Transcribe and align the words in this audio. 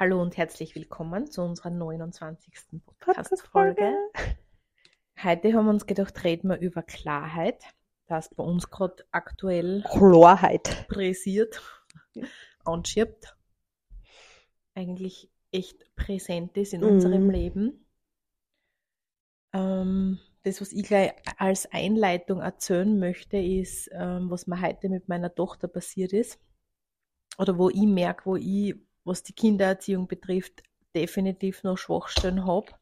Hallo 0.00 0.22
und 0.22 0.38
herzlich 0.38 0.74
willkommen 0.74 1.30
zu 1.30 1.42
unserer 1.42 1.68
29. 1.68 2.54
Podcast-Folge. 3.00 3.92
Heute 5.22 5.52
haben 5.52 5.66
wir 5.66 5.70
uns 5.72 5.84
gedacht, 5.86 6.24
reden 6.24 6.48
wir 6.48 6.58
über 6.58 6.82
Klarheit, 6.82 7.62
das 8.06 8.34
bei 8.34 8.42
uns 8.42 8.70
gerade 8.70 9.04
aktuell 9.10 9.84
Klarheit. 9.86 10.86
präsiert, 10.88 11.60
anschiebt, 12.64 13.36
eigentlich 14.74 15.30
echt 15.52 15.94
präsent 15.96 16.56
ist 16.56 16.72
in 16.72 16.80
Mhm. 16.80 16.86
unserem 16.86 17.28
Leben. 17.28 17.86
Ähm, 19.52 20.18
das, 20.44 20.62
was 20.62 20.72
ich 20.72 20.84
gleich 20.84 21.12
als 21.36 21.70
Einleitung 21.72 22.40
erzählen 22.40 22.98
möchte, 22.98 23.36
ist, 23.36 23.90
ähm, 23.92 24.30
was 24.30 24.46
mir 24.46 24.62
heute 24.62 24.88
mit 24.88 25.08
meiner 25.10 25.34
Tochter 25.34 25.68
passiert 25.68 26.14
ist. 26.14 26.40
Oder 27.36 27.58
wo 27.58 27.68
ich 27.68 27.82
merke, 27.82 28.24
wo 28.24 28.36
ich, 28.36 28.76
was 29.04 29.22
die 29.22 29.32
Kindererziehung 29.32 30.06
betrifft, 30.06 30.62
definitiv 30.94 31.62
noch 31.62 31.78
Schwachstellen 31.78 32.46
habe. 32.46 32.72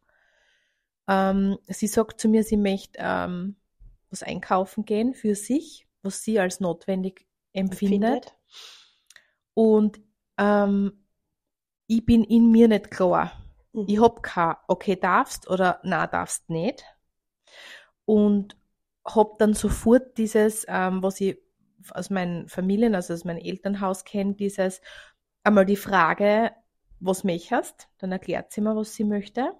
Ähm, 1.09 1.59
sie 1.67 1.87
sagt 1.87 2.21
zu 2.21 2.29
mir, 2.29 2.43
sie 2.43 2.57
möchte 2.57 2.99
ähm, 2.99 3.57
was 4.11 4.23
einkaufen 4.23 4.85
gehen 4.85 5.15
für 5.15 5.35
sich, 5.35 5.87
was 6.03 6.23
sie 6.23 6.39
als 6.39 6.61
notwendig 6.61 7.27
empfindet. 7.53 8.35
Und 9.55 10.01
ähm, 10.39 11.05
ich 11.87 12.05
bin 12.05 12.25
in 12.25 12.51
mir 12.51 12.69
nicht 12.69 12.91
klar. 12.91 13.33
Mhm. 13.73 13.85
Ich 13.89 14.01
hab 14.01 14.23
kein, 14.23 14.57
okay, 14.69 14.97
darfst 14.97 15.49
oder 15.49 15.81
na, 15.83 16.07
darfst 16.07 16.49
nicht. 16.51 16.85
Und 18.05 18.57
hab 19.05 19.39
dann 19.39 19.55
sofort 19.55 20.17
dieses, 20.19 20.65
ähm, 20.69 21.03
was 21.03 21.21
ich 21.21 21.39
aus 21.91 22.11
meinen 22.11 22.49
Familien, 22.49 22.95
also 22.95 23.15
aus 23.15 23.25
meinem 23.25 23.39
Elternhaus 23.39 24.05
kenne, 24.05 24.35
dieses 24.35 24.81
einmal 25.49 25.67
die 25.67 25.77
Frage, 25.77 26.53
was 27.01 27.25
möchtest? 27.25 27.89
Dann 27.99 28.13
erklärt 28.13 28.53
sie 28.53 28.61
mir, 28.61 28.77
was 28.77 28.95
sie 28.95 29.05
möchte. 29.05 29.53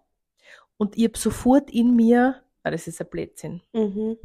Und 0.77 0.97
ich 0.97 1.05
hab 1.05 1.17
sofort 1.17 1.71
in 1.71 1.97
mir, 1.97 2.43
ah, 2.63 2.71
das 2.71 2.87
ist 2.87 3.01
ein 3.01 3.09
Blödsinn. 3.09 3.63
Mhm. 3.73 4.17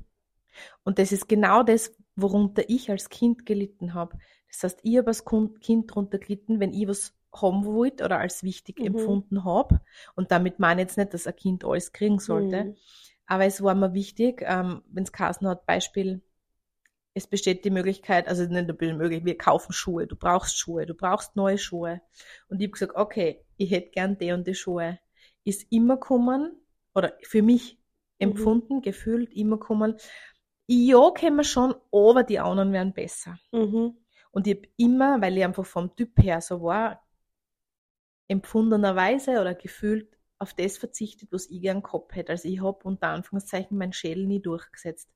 Und 0.83 0.99
das 0.99 1.11
ist 1.11 1.27
genau 1.27 1.63
das, 1.63 1.95
worunter 2.15 2.63
ich 2.67 2.91
als 2.91 3.09
Kind 3.09 3.45
gelitten 3.45 3.93
habe. 3.93 4.17
Das 4.49 4.63
heißt, 4.63 4.79
ich 4.83 4.97
habe 4.97 5.07
als 5.07 5.25
Kind 5.25 5.89
darunter 5.89 6.19
gelitten, 6.19 6.59
wenn 6.59 6.73
ich 6.73 6.87
was 6.87 7.15
haben 7.35 7.65
wollte 7.65 8.05
oder 8.05 8.19
als 8.19 8.43
wichtig 8.43 8.79
Mhm. 8.79 8.85
empfunden 8.85 9.43
habe. 9.43 9.81
Und 10.15 10.31
damit 10.31 10.59
meine 10.59 10.81
ich 10.81 10.89
jetzt 10.89 10.97
nicht, 10.97 11.13
dass 11.13 11.25
ein 11.25 11.35
Kind 11.35 11.65
alles 11.65 11.91
kriegen 11.91 12.19
sollte. 12.19 12.65
Mhm. 12.65 12.75
Aber 13.25 13.45
es 13.45 13.63
war 13.63 13.73
mir 13.73 13.93
wichtig, 13.93 14.43
ähm, 14.45 14.83
wenn 14.91 15.03
es 15.03 15.11
Kassen 15.11 15.47
hat, 15.47 15.65
Beispiel, 15.65 16.21
es 17.13 17.27
besteht 17.27 17.63
die 17.65 17.69
Möglichkeit, 17.69 18.27
also 18.27 18.43
nicht 18.45 18.69
die 18.69 18.93
Möglichkeit, 18.93 19.25
wir 19.25 19.37
kaufen 19.37 19.71
Schuhe, 19.71 20.07
du 20.07 20.15
brauchst 20.15 20.57
Schuhe, 20.57 20.85
du 20.85 20.95
brauchst 20.95 21.35
neue 21.35 21.57
Schuhe. 21.57 22.01
Und 22.47 22.59
ich 22.59 22.67
habe 22.67 22.71
gesagt, 22.71 22.95
okay, 22.95 23.45
ich 23.57 23.71
hätte 23.71 23.91
gern 23.91 24.17
die 24.17 24.31
und 24.31 24.47
die 24.47 24.55
Schuhe. 24.55 24.99
Ist 25.43 25.71
immer 25.71 25.97
kommen, 25.97 26.59
oder 26.95 27.13
für 27.23 27.41
mich 27.41 27.77
Mhm. 28.19 28.29
empfunden, 28.29 28.81
gefühlt, 28.81 29.33
immer 29.33 29.57
kommen, 29.57 29.95
ja, 30.67 31.11
können 31.11 31.37
wir 31.37 31.43
schon, 31.43 31.75
aber 31.91 32.23
die 32.23 32.39
anderen 32.39 32.71
werden 32.71 32.93
besser. 32.93 33.37
Mhm. 33.51 33.97
Und 34.31 34.47
ich 34.47 34.55
habe 34.55 34.67
immer, 34.77 35.21
weil 35.21 35.37
ich 35.37 35.43
einfach 35.43 35.65
vom 35.65 35.95
Typ 35.95 36.21
her 36.21 36.41
so 36.41 36.63
war, 36.63 37.05
empfundenerweise 38.27 39.41
oder 39.41 39.53
gefühlt 39.53 40.17
auf 40.39 40.53
das 40.53 40.77
verzichtet, 40.77 41.31
was 41.31 41.49
ich 41.49 41.61
gern 41.61 41.83
gehabt 41.83 42.15
hätte. 42.15 42.31
Also 42.31 42.47
ich 42.47 42.61
habe 42.61 42.79
unter 42.83 43.09
Anführungszeichen 43.09 43.77
meinen 43.77 43.93
Schädel 43.93 44.25
nie 44.25 44.41
durchgesetzt. 44.41 45.09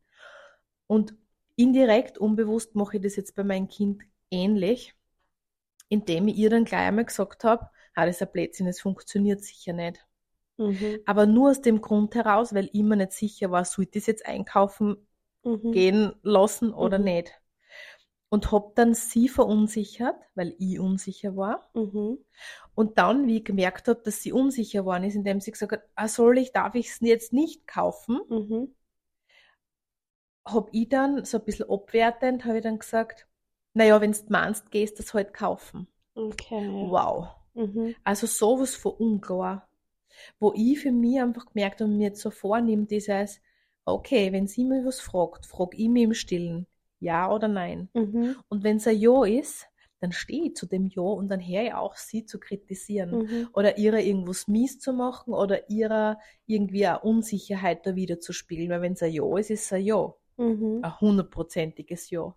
Und 0.87 1.15
indirekt, 1.57 2.19
unbewusst 2.19 2.75
mache 2.75 2.97
ich 2.97 3.03
das 3.03 3.17
jetzt 3.17 3.35
bei 3.35 3.45
meinem 3.45 3.69
Kind 3.69 4.03
ähnlich, 4.31 4.95
indem 5.89 6.27
ich 6.29 6.37
ihr 6.37 6.49
dann 6.49 6.65
gleich 6.65 6.87
einmal 6.87 7.05
gesagt 7.05 7.43
habe, 7.45 7.69
ah, 7.95 8.05
das 8.05 8.17
ist 8.17 8.23
ein 8.23 8.31
Blödsinn, 8.33 8.67
das 8.67 8.81
funktioniert 8.81 9.43
sicher 9.43 9.73
nicht. 9.73 10.05
Mhm. 10.57 11.05
Aber 11.05 11.25
nur 11.25 11.49
aus 11.51 11.61
dem 11.61 11.81
Grund 11.81 12.13
heraus, 12.15 12.53
weil 12.53 12.69
ich 12.73 12.83
mir 12.83 12.95
nicht 12.97 13.13
sicher 13.13 13.51
war, 13.51 13.65
soll 13.65 13.85
ich 13.85 13.91
das 13.91 14.05
jetzt 14.05 14.25
einkaufen 14.25 14.97
Mhm. 15.43 15.71
gehen 15.71 16.13
lassen 16.23 16.73
oder 16.73 16.99
Mhm. 16.99 17.05
nicht. 17.05 17.33
Und 18.29 18.51
hab 18.51 18.75
dann 18.75 18.93
sie 18.93 19.29
verunsichert, 19.29 20.15
weil 20.35 20.55
ich 20.59 20.79
unsicher 20.79 21.35
war. 21.35 21.71
Mhm. 21.73 22.17
Und 22.75 22.97
dann, 22.97 23.27
wie 23.27 23.37
ich 23.39 23.45
gemerkt 23.45 23.87
habe, 23.89 24.01
dass 24.03 24.21
sie 24.21 24.31
unsicher 24.31 24.85
worden 24.85 25.03
ist, 25.05 25.15
indem 25.15 25.41
sie 25.41 25.51
gesagt 25.51 25.71
hat, 25.73 25.83
ah, 25.95 26.07
soll 26.07 26.37
ich, 26.37 26.51
darf 26.53 26.75
ich 26.75 26.89
es 26.89 26.99
jetzt 27.01 27.33
nicht 27.33 27.67
kaufen, 27.67 28.19
Mhm. 30.47 30.53
hab 30.53 30.69
ich 30.71 30.89
dann 30.89 31.25
so 31.25 31.37
ein 31.37 31.45
bisschen 31.45 31.69
abwertend, 31.69 32.45
habe 32.45 32.57
ich 32.57 32.63
dann 32.63 32.79
gesagt, 32.79 33.27
naja, 33.73 34.01
wenn 34.01 34.11
du 34.11 34.19
meinst, 34.29 34.71
gehst 34.71 34.97
du 34.97 35.03
das 35.03 35.13
halt 35.13 35.33
kaufen. 35.33 35.87
Okay. 36.15 36.87
Wow. 36.89 37.27
Mhm. 37.53 37.95
Also 38.03 38.27
sowas 38.27 38.75
von 38.75 38.93
unklar. 38.93 39.67
Wo 40.39 40.53
ich 40.55 40.79
für 40.79 40.91
mich 40.91 41.21
einfach 41.21 41.45
gemerkt 41.45 41.79
habe 41.79 41.91
und 41.91 41.97
mir 41.97 42.07
jetzt 42.07 42.21
so 42.21 42.31
vornehme, 42.31 42.85
dieses, 42.85 43.39
okay, 43.85 44.31
wenn 44.31 44.47
sie 44.47 44.63
mich 44.63 44.83
was 44.83 44.99
fragt, 44.99 45.45
frag 45.45 45.77
ich 45.77 45.89
mich 45.89 46.03
im 46.03 46.13
Stillen, 46.13 46.65
ja 46.99 47.31
oder 47.31 47.47
nein. 47.47 47.89
Mhm. 47.93 48.35
Und 48.49 48.63
wenn 48.63 48.77
es 48.77 48.87
ein 48.87 48.97
Ja 48.97 49.25
ist, 49.25 49.67
dann 49.99 50.11
stehe 50.11 50.45
ich 50.45 50.55
zu 50.55 50.65
dem 50.65 50.87
Ja 50.87 51.01
und 51.01 51.29
dann 51.29 51.39
höre 51.39 51.63
ich 51.63 51.73
auch 51.73 51.95
sie 51.95 52.25
zu 52.25 52.39
kritisieren. 52.39 53.11
Mhm. 53.11 53.49
Oder 53.53 53.77
ihrer 53.77 53.99
irgendwas 53.99 54.47
mies 54.47 54.79
zu 54.79 54.93
machen 54.93 55.33
oder 55.33 55.69
ihrer 55.69 56.19
irgendwie 56.45 56.85
eine 56.85 56.99
Unsicherheit 56.99 57.85
da 57.85 57.95
wieder 57.95 58.19
zu 58.19 58.33
spiegeln. 58.33 58.69
Weil 58.69 58.81
wenn 58.81 58.93
es 58.93 59.03
ein 59.03 59.11
Ja 59.11 59.37
ist, 59.37 59.49
ist 59.49 59.65
es 59.65 59.73
ein 59.73 59.83
Ja. 59.83 60.13
Mhm. 60.37 60.79
Ein 60.83 60.99
hundertprozentiges 61.01 62.09
Ja. 62.09 62.35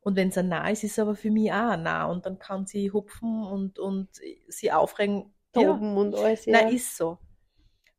Und 0.00 0.16
wenn 0.16 0.28
es 0.28 0.38
ein 0.38 0.48
Nein 0.48 0.72
ist, 0.72 0.84
ist 0.84 0.92
es 0.92 0.98
aber 0.98 1.14
für 1.14 1.30
mich 1.30 1.52
auch 1.52 1.70
ein 1.70 1.82
Nein. 1.82 2.10
Und 2.10 2.26
dann 2.26 2.38
kann 2.38 2.66
sie 2.66 2.90
hupfen 2.90 3.44
und, 3.44 3.78
und 3.78 4.08
sie 4.48 4.72
aufregen. 4.72 5.32
Ja, 5.54 5.72
Toben 5.74 5.96
und 5.96 6.14
alles, 6.14 6.44
ja. 6.46 6.52
Nein, 6.62 6.74
ist 6.74 6.96
so. 6.96 7.18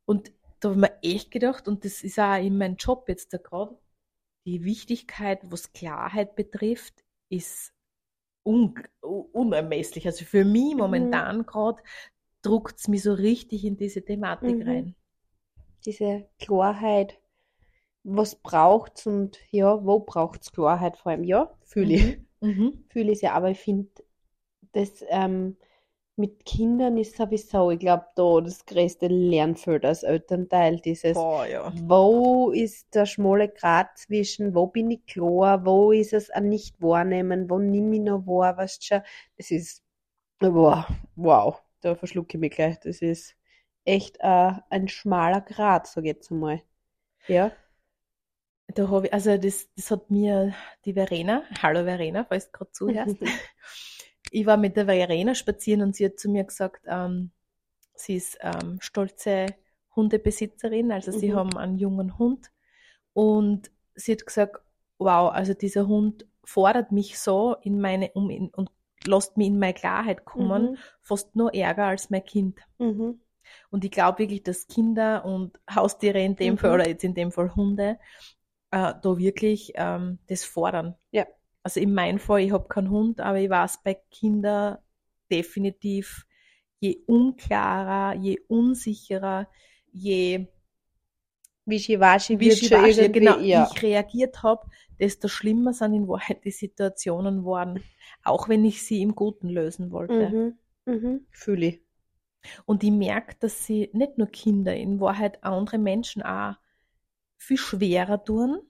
Und 0.04 0.32
da 0.60 0.70
habe 0.70 0.80
ich 0.80 0.80
mir 0.80 1.02
echt 1.02 1.30
gedacht, 1.30 1.68
und 1.68 1.84
das 1.84 2.02
ist 2.02 2.18
auch 2.18 2.36
in 2.36 2.58
meinem 2.58 2.76
Job 2.76 3.08
jetzt 3.08 3.32
da 3.32 3.38
gerade, 3.38 3.76
die 4.46 4.64
Wichtigkeit, 4.64 5.40
was 5.44 5.72
Klarheit 5.72 6.34
betrifft, 6.34 7.04
ist 7.28 7.72
un 8.44 8.74
unermesslich. 9.02 10.06
Also 10.06 10.24
für 10.24 10.44
mich 10.44 10.72
Mhm. 10.72 10.78
momentan 10.78 11.46
gerade 11.46 11.82
druckt 12.42 12.78
es 12.78 12.88
mich 12.88 13.02
so 13.02 13.12
richtig 13.12 13.64
in 13.64 13.76
diese 13.76 14.04
Thematik 14.04 14.56
Mhm. 14.56 14.68
rein. 14.68 14.94
Diese 15.84 16.28
Klarheit, 16.38 17.18
was 18.08 18.36
braucht's 18.36 19.06
und 19.06 19.38
ja, 19.50 19.84
wo 19.84 20.00
braucht's 20.00 20.52
Klarheit 20.52 20.96
vor 20.96 21.12
allem? 21.12 21.24
Ja, 21.24 21.54
fühle 21.64 21.94
ich. 21.94 22.18
Mhm. 22.40 22.84
Fühle 22.88 23.12
ich 23.12 23.20
ja, 23.20 23.32
aber 23.32 23.50
ich 23.50 23.58
finde, 23.58 23.88
das 24.72 25.04
ähm, 25.08 25.56
mit 26.16 26.44
Kindern 26.44 26.96
ist 26.96 27.16
sowieso, 27.16 27.70
ich 27.70 27.78
glaube, 27.78 28.06
da 28.16 28.40
das 28.40 28.64
größte 28.66 29.06
Lernfeld 29.06 29.84
als 29.84 30.02
Elternteil, 30.02 30.80
dieses 30.80 31.14
Boah, 31.14 31.46
ja. 31.46 31.72
Wo 31.74 32.50
ist 32.50 32.94
der 32.94 33.06
schmale 33.06 33.48
Grat 33.48 33.96
zwischen, 33.98 34.54
wo 34.54 34.66
bin 34.66 34.90
ich 34.90 35.06
klar, 35.06 35.64
wo 35.64 35.92
ist 35.92 36.12
es 36.12 36.30
ein 36.30 36.48
Nicht-Wahrnehmen, 36.48 37.48
wo 37.48 37.58
nimm 37.58 37.92
ich 37.92 38.00
noch 38.00 38.26
wahr, 38.26 38.56
weißt 38.56 38.82
du 38.82 38.86
schon, 38.86 39.02
das 39.36 39.50
ist, 39.50 39.84
wow, 40.40 40.84
wow, 41.14 41.62
da 41.80 41.94
verschlucke 41.94 42.36
ich 42.36 42.40
mich 42.40 42.52
gleich, 42.52 42.80
das 42.80 43.00
ist 43.00 43.36
echt 43.84 44.16
äh, 44.18 44.52
ein 44.70 44.88
schmaler 44.88 45.40
Grat, 45.40 45.88
ich 45.96 46.04
jetzt 46.04 46.32
einmal. 46.32 46.62
Ja, 47.28 47.52
Da 48.74 48.88
habe 48.88 49.06
ich, 49.06 49.12
also 49.12 49.36
das, 49.38 49.68
das 49.76 49.90
hat 49.90 50.10
mir 50.10 50.54
die 50.84 50.92
Verena, 50.92 51.42
hallo 51.62 51.84
Verena, 51.84 52.24
falls 52.24 52.46
du 52.46 52.52
gerade 52.52 52.72
zuhörst. 52.72 53.16
ich 54.30 54.46
war 54.46 54.56
mit 54.56 54.76
der 54.76 54.84
Verena 54.86 55.34
spazieren 55.34 55.82
und 55.82 55.96
sie 55.96 56.04
hat 56.04 56.18
zu 56.18 56.28
mir 56.30 56.44
gesagt, 56.44 56.84
ähm, 56.86 57.30
sie 57.94 58.16
ist 58.16 58.38
ähm, 58.42 58.78
stolze 58.80 59.46
Hundebesitzerin, 59.96 60.92
also 60.92 61.12
sie 61.12 61.32
Mhm. 61.32 61.36
haben 61.36 61.56
einen 61.56 61.76
jungen 61.78 62.18
Hund 62.18 62.50
und 63.14 63.70
sie 63.94 64.12
hat 64.12 64.26
gesagt, 64.26 64.60
wow, 64.98 65.32
also 65.32 65.54
dieser 65.54 65.86
Hund 65.88 66.26
fordert 66.44 66.92
mich 66.92 67.18
so 67.18 67.56
in 67.62 67.80
meine, 67.80 68.10
um 68.12 68.30
in, 68.30 68.48
und 68.50 68.70
lässt 69.04 69.36
mich 69.36 69.48
in 69.48 69.58
meine 69.58 69.74
Klarheit 69.74 70.24
kommen, 70.24 70.70
Mhm. 70.72 70.76
fast 71.02 71.34
nur 71.34 71.54
Ärger 71.54 71.86
als 71.86 72.10
mein 72.10 72.24
Kind. 72.24 72.60
Mhm. 72.78 73.20
Und 73.70 73.84
ich 73.84 73.90
glaube 73.90 74.18
wirklich, 74.20 74.42
dass 74.42 74.66
Kinder 74.68 75.24
und 75.24 75.58
Haustiere 75.74 76.22
in 76.22 76.36
dem 76.36 76.54
Mhm. 76.54 76.58
Fall, 76.58 76.74
oder 76.74 76.88
jetzt 76.88 77.04
in 77.04 77.14
dem 77.14 77.32
Fall 77.32 77.54
Hunde, 77.54 77.98
äh, 78.70 78.94
da 79.02 79.18
wirklich 79.18 79.72
ähm, 79.74 80.18
das 80.28 80.44
fordern. 80.44 80.94
Ja. 81.10 81.26
Also 81.62 81.80
in 81.80 81.94
meinem 81.94 82.18
Fall, 82.18 82.40
ich 82.40 82.52
habe 82.52 82.68
keinen 82.68 82.90
Hund, 82.90 83.20
aber 83.20 83.38
ich 83.38 83.50
weiß 83.50 83.82
bei 83.82 83.94
Kindern 84.10 84.78
definitiv, 85.30 86.26
je 86.80 87.02
unklarer, 87.06 88.14
je 88.14 88.38
unsicherer, 88.48 89.48
je 89.92 90.48
Wischiwaschi 91.66 92.40
wischiwaschi 92.40 93.12
genau 93.12 93.38
ja. 93.40 93.68
ich 93.70 93.82
reagiert 93.82 94.42
habe, 94.42 94.66
desto 94.98 95.28
schlimmer 95.28 95.74
sind 95.74 95.94
in 95.94 96.08
Wahrheit 96.08 96.44
die 96.44 96.50
Situationen 96.50 97.44
worden, 97.44 97.82
auch 98.24 98.48
wenn 98.48 98.64
ich 98.64 98.82
sie 98.82 99.02
im 99.02 99.14
Guten 99.14 99.48
lösen 99.50 99.90
wollte. 99.90 100.30
Mhm. 100.30 100.58
Mhm. 100.86 101.26
Fühle 101.30 101.66
ich. 101.66 101.82
Und 102.64 102.82
ich 102.84 102.90
merke, 102.90 103.36
dass 103.40 103.66
sie 103.66 103.90
nicht 103.92 104.16
nur 104.16 104.28
Kinder, 104.28 104.74
in 104.74 105.00
Wahrheit 105.00 105.44
andere 105.44 105.78
Menschen 105.78 106.22
auch 106.22 106.54
viel 107.38 107.56
schwerer 107.58 108.22
tun 108.24 108.60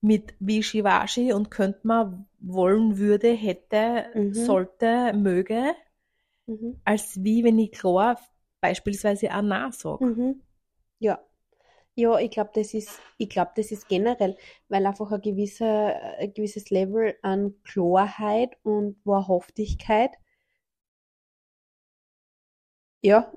mit 0.00 0.34
Wischiwaschi 0.40 1.32
und 1.32 1.50
könnte 1.50 1.80
man 1.84 2.26
wollen 2.40 2.98
würde, 2.98 3.32
hätte, 3.32 4.06
Mhm. 4.14 4.34
sollte, 4.34 5.12
möge. 5.12 5.74
Mhm. 6.46 6.80
als 6.84 7.22
wie 7.22 7.44
wenn 7.44 7.58
ich 7.58 7.72
klar 7.72 8.18
beispielsweise 8.60 9.34
auch 9.34 9.42
Nein 9.42 9.72
sage. 9.72 10.04
Mhm. 10.04 10.42
Ja. 11.00 11.20
Ja, 11.96 12.18
ich 12.20 12.30
glaube, 12.30 12.50
das 12.54 12.74
ist, 12.74 13.00
ich 13.18 13.28
glaube, 13.28 13.52
das 13.56 13.72
ist 13.72 13.88
generell, 13.88 14.36
weil 14.68 14.86
einfach 14.86 15.10
ein 15.12 15.20
gewisser, 15.20 15.94
ein 16.18 16.32
gewisses 16.34 16.70
Level 16.70 17.16
an 17.22 17.54
Klarheit 17.64 18.56
und 18.62 18.96
Wahrhaftigkeit, 19.04 20.12
ja, 23.02 23.30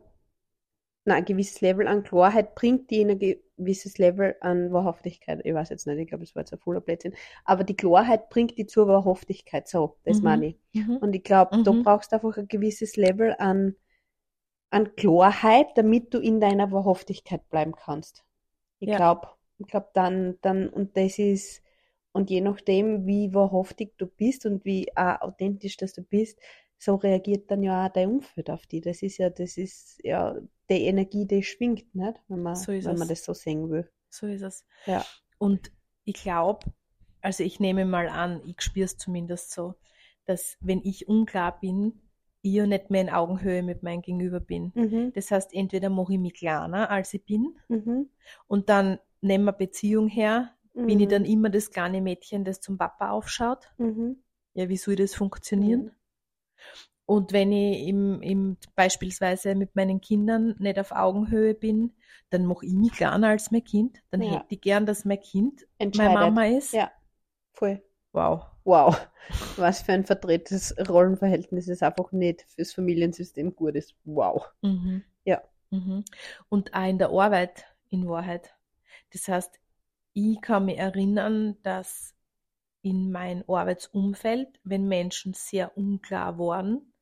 nein, 1.05 1.17
ein 1.19 1.25
gewisses 1.25 1.61
Level 1.61 1.87
an 1.87 2.03
Klarheit 2.03 2.55
bringt 2.55 2.89
die 2.91 3.01
in 3.01 3.11
ein 3.11 3.19
gewisses 3.19 3.97
Level 3.97 4.35
an 4.41 4.71
Wahrhaftigkeit. 4.71 5.41
Ich 5.43 5.53
weiß 5.53 5.69
jetzt 5.69 5.87
nicht, 5.87 5.97
ich 5.99 6.07
glaube, 6.07 6.23
es 6.23 6.35
war 6.35 6.41
jetzt 6.41 6.53
ein 6.53 6.59
voller 6.59 6.81
Blödsinn. 6.81 7.13
Aber 7.45 7.63
die 7.63 7.75
Klarheit 7.75 8.29
bringt 8.29 8.57
die 8.57 8.67
zur 8.67 8.87
Wahrhaftigkeit, 8.87 9.67
so, 9.67 9.97
das 10.03 10.21
Mhm. 10.21 10.23
meine 10.23 10.47
ich. 10.47 10.57
Mhm. 10.73 10.99
Und 10.99 11.15
ich 11.15 11.23
glaube, 11.23 11.57
da 11.63 11.71
Mhm. 11.71 11.83
brauchst 11.83 12.11
du 12.11 12.15
einfach 12.17 12.37
ein 12.37 12.47
gewisses 12.47 12.95
Level 12.95 13.35
an, 13.39 13.75
an 14.69 14.95
Klarheit, 14.95 15.67
damit 15.75 16.13
du 16.13 16.19
in 16.19 16.39
deiner 16.39 16.71
Wahrhaftigkeit 16.71 17.47
bleiben 17.49 17.73
kannst. 17.73 18.23
Ich 18.79 18.89
Ja. 18.89 18.91
glaube, 18.91 19.27
ich 19.59 19.67
glaube 19.67 19.89
dann, 19.93 20.37
dann, 20.41 20.69
und 20.69 20.97
das 20.97 21.19
ist, 21.19 21.63
und 22.13 22.29
je 22.29 22.41
nachdem, 22.41 23.07
wie 23.07 23.33
wahrhaftig 23.33 23.93
du 23.97 24.07
bist 24.07 24.45
und 24.45 24.65
wie 24.65 24.95
auch 24.97 25.21
authentisch 25.21 25.77
dass 25.77 25.93
du 25.93 26.03
bist, 26.03 26.39
so 26.83 26.95
reagiert 26.95 27.51
dann 27.51 27.61
ja 27.61 27.85
auch 27.85 27.91
dein 27.91 28.09
Umfeld 28.09 28.49
auf 28.49 28.65
die. 28.65 28.81
Das 28.81 29.03
ist 29.03 29.17
ja, 29.17 29.29
das 29.29 29.55
ist 29.57 29.99
ja 30.03 30.35
die 30.67 30.85
Energie, 30.85 31.27
die 31.27 31.43
schwingt, 31.43 31.93
nicht? 31.93 32.19
Wenn 32.27 32.41
man, 32.41 32.55
So 32.55 32.71
ist 32.71 32.85
wenn 32.85 32.97
man 32.97 33.07
das 33.07 33.23
so 33.23 33.33
sehen 33.33 33.69
will. 33.69 33.87
So 34.09 34.25
ist 34.25 34.41
es. 34.41 34.65
Ja. 34.87 35.05
Und 35.37 35.71
ich 36.05 36.15
glaube, 36.15 36.65
also 37.21 37.43
ich 37.43 37.59
nehme 37.59 37.85
mal 37.85 38.09
an, 38.09 38.41
ich 38.47 38.61
spüre 38.63 38.85
es 38.85 38.97
zumindest 38.97 39.51
so, 39.51 39.75
dass 40.25 40.57
wenn 40.59 40.81
ich 40.83 41.07
unklar 41.07 41.59
bin, 41.59 42.01
ich 42.41 42.53
ja 42.53 42.65
nicht 42.65 42.89
mehr 42.89 43.01
in 43.01 43.09
Augenhöhe 43.11 43.61
mit 43.61 43.83
meinem 43.83 44.01
Gegenüber 44.01 44.39
bin. 44.39 44.71
Mhm. 44.73 45.13
Das 45.13 45.29
heißt, 45.29 45.53
entweder 45.53 45.91
mache 45.91 46.13
ich 46.13 46.19
mich 46.19 46.33
kleiner, 46.33 46.89
als 46.89 47.13
ich 47.13 47.23
bin, 47.23 47.59
Mhm. 47.67 48.09
und 48.47 48.69
dann 48.69 48.97
nehmen 49.21 49.45
wir 49.45 49.53
Beziehung 49.53 50.07
her, 50.07 50.49
bin 50.73 50.99
ich 50.99 51.05
Mhm. 51.05 51.09
dann 51.09 51.25
immer 51.25 51.49
das 51.51 51.69
kleine 51.69 52.01
Mädchen, 52.01 52.43
das 52.43 52.59
zum 52.59 52.79
Papa 52.79 53.11
aufschaut. 53.11 53.67
Mhm. 53.77 54.23
Ja, 54.55 54.67
wie 54.67 54.77
soll 54.77 54.95
das 54.95 55.13
funktionieren? 55.13 55.91
Und 57.05 57.33
wenn 57.33 57.51
ich 57.51 57.87
im, 57.87 58.21
im, 58.21 58.57
beispielsweise 58.75 59.55
mit 59.55 59.75
meinen 59.75 59.99
Kindern 59.99 60.55
nicht 60.59 60.79
auf 60.79 60.91
Augenhöhe 60.91 61.53
bin, 61.53 61.93
dann 62.29 62.45
mache 62.45 62.65
ich 62.65 62.71
mich 62.71 62.93
kleiner 62.93 63.29
als 63.29 63.51
mein 63.51 63.63
Kind. 63.63 64.01
Dann 64.11 64.21
Ja. 64.21 64.35
hätte 64.35 64.45
ich 64.55 64.61
gern, 64.61 64.85
dass 64.85 65.03
mein 65.03 65.19
Kind 65.19 65.67
meine. 65.95 66.13
Mama 66.13 66.45
ist. 66.45 66.73
Ja, 66.73 66.91
voll. 67.53 67.81
Wow. 68.13 68.45
Wow, 68.63 68.95
was 69.57 69.81
für 69.81 69.93
ein 69.93 70.05
verdrehtes 70.05 70.75
Rollenverhältnis 70.87 71.67
ist 71.67 71.81
einfach 71.83 72.11
nicht 72.11 72.43
fürs 72.43 72.73
Familiensystem 72.73 73.55
gut 73.55 73.75
ist. 73.75 73.95
Wow. 74.05 74.45
Mhm. 74.61 75.03
Ja. 75.25 75.41
Mhm. 75.71 76.03
Und 76.49 76.73
auch 76.73 76.87
in 76.87 76.97
der 76.99 77.09
Arbeit 77.09 77.65
in 77.89 78.07
Wahrheit. 78.07 78.53
Das 79.11 79.27
heißt, 79.27 79.59
ich 80.13 80.41
kann 80.41 80.65
mich 80.65 80.77
erinnern, 80.77 81.57
dass 81.63 82.13
in 82.81 83.11
mein 83.11 83.43
Arbeitsumfeld, 83.47 84.59
wenn 84.63 84.87
Menschen 84.87 85.33
sehr 85.33 85.77
unklar 85.77 86.37
waren, 86.39 86.93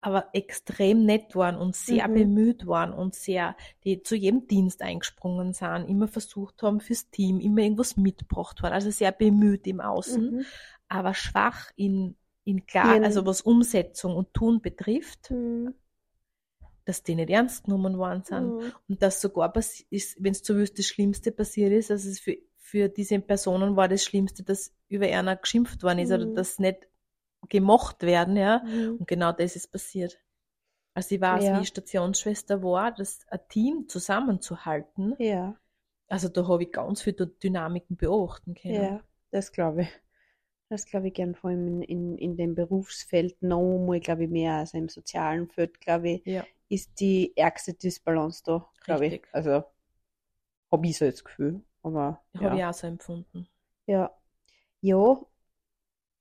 aber 0.00 0.28
extrem 0.34 1.04
nett 1.04 1.34
waren 1.34 1.56
und 1.56 1.74
sehr 1.74 2.06
Mhm. 2.08 2.14
bemüht 2.14 2.66
waren 2.66 2.92
und 2.92 3.14
sehr, 3.14 3.56
die 3.84 4.02
zu 4.02 4.14
jedem 4.14 4.46
Dienst 4.46 4.82
eingesprungen 4.82 5.52
sind, 5.52 5.88
immer 5.88 6.06
versucht 6.08 6.62
haben 6.62 6.80
fürs 6.80 7.10
Team, 7.10 7.40
immer 7.40 7.62
irgendwas 7.62 7.96
mitgebracht 7.96 8.62
waren, 8.62 8.72
also 8.72 8.90
sehr 8.90 9.12
bemüht 9.12 9.66
im 9.66 9.80
Außen, 9.80 10.36
Mhm. 10.36 10.44
aber 10.88 11.14
schwach 11.14 11.70
in, 11.76 12.16
in 12.44 12.66
klar, 12.66 12.94
Ihren- 12.94 13.04
also 13.04 13.26
was 13.26 13.40
Umsetzung 13.40 14.14
und 14.14 14.32
Tun 14.34 14.60
betrifft, 14.60 15.30
Mhm. 15.30 15.74
dass 16.84 17.02
die 17.02 17.16
nicht 17.16 17.30
ernst 17.30 17.64
genommen 17.64 17.98
worden 17.98 18.22
sind. 18.22 18.54
Mhm. 18.54 18.72
Und 18.88 19.02
das 19.02 19.20
sogar 19.20 19.52
wenn 19.54 20.32
es 20.32 20.44
so 20.44 20.54
wüsst, 20.54 20.78
das 20.78 20.86
Schlimmste 20.86 21.32
passiert 21.32 21.72
ist, 21.72 21.90
dass 21.90 22.04
es 22.04 22.20
für, 22.20 22.36
für 22.68 22.88
diese 22.88 23.20
Personen 23.20 23.76
war 23.76 23.88
das 23.88 24.04
Schlimmste, 24.04 24.42
dass 24.42 24.74
über 24.88 25.06
einer 25.06 25.36
geschimpft 25.36 25.82
worden 25.84 26.00
ist 26.00 26.10
oder 26.12 26.26
Mhm. 26.26 26.34
dass 26.34 26.58
nicht 26.58 26.88
gemocht 27.48 28.02
werden, 28.02 28.36
ja. 28.36 28.62
Mhm. 28.64 28.96
Und 28.98 29.06
genau 29.08 29.32
das 29.32 29.56
ist 29.56 29.68
passiert. 29.72 30.18
Also 30.94 31.14
ich 31.14 31.20
weiß, 31.20 31.44
Ja. 31.44 31.60
wie 31.60 31.66
Stationsschwester 31.66 32.62
war, 32.62 32.92
das 32.92 33.20
ein 33.30 33.40
Team 33.48 33.88
zusammenzuhalten. 33.88 35.14
Ja, 35.18 35.56
Also 36.08 36.28
da 36.28 36.46
habe 36.48 36.64
ich 36.64 36.72
ganz 36.72 37.02
viele 37.02 37.26
Dynamiken 37.26 37.96
beobachten 37.96 38.54
können. 38.54 38.74
ja, 38.74 39.00
das 39.30 39.52
glaube 39.52 39.82
ich. 39.82 39.88
Das 40.68 40.84
glaube 40.86 41.08
ich 41.08 41.14
gern, 41.14 41.34
vor 41.36 41.50
allem 41.50 41.82
in, 41.82 41.82
in, 41.82 42.18
in 42.18 42.36
dem 42.36 42.54
Berufsfeld 42.56 43.40
noch 43.42 43.78
mal, 43.86 44.00
glaube 44.00 44.24
ich, 44.24 44.30
mehr 44.30 44.54
als 44.54 44.74
im 44.74 44.88
sozialen 44.88 45.48
Feld, 45.48 45.80
glaube 45.80 46.10
ich, 46.10 46.26
Ja. 46.26 46.44
ist 46.68 46.98
die 46.98 47.36
ärgste 47.36 47.74
Disbalance 47.74 48.42
da, 48.44 48.68
glaube 48.84 49.06
ich. 49.06 49.22
Also, 49.32 49.64
habe 50.70 50.86
ich 50.86 50.98
so 50.98 51.04
das 51.04 51.24
Gefühl. 51.24 51.62
Aber, 51.86 52.20
Habe 52.34 52.54
ich 52.54 52.60
ja. 52.60 52.70
auch 52.70 52.74
so 52.74 52.88
empfunden. 52.88 53.46
Ja. 53.86 54.10
Ja, 54.80 55.20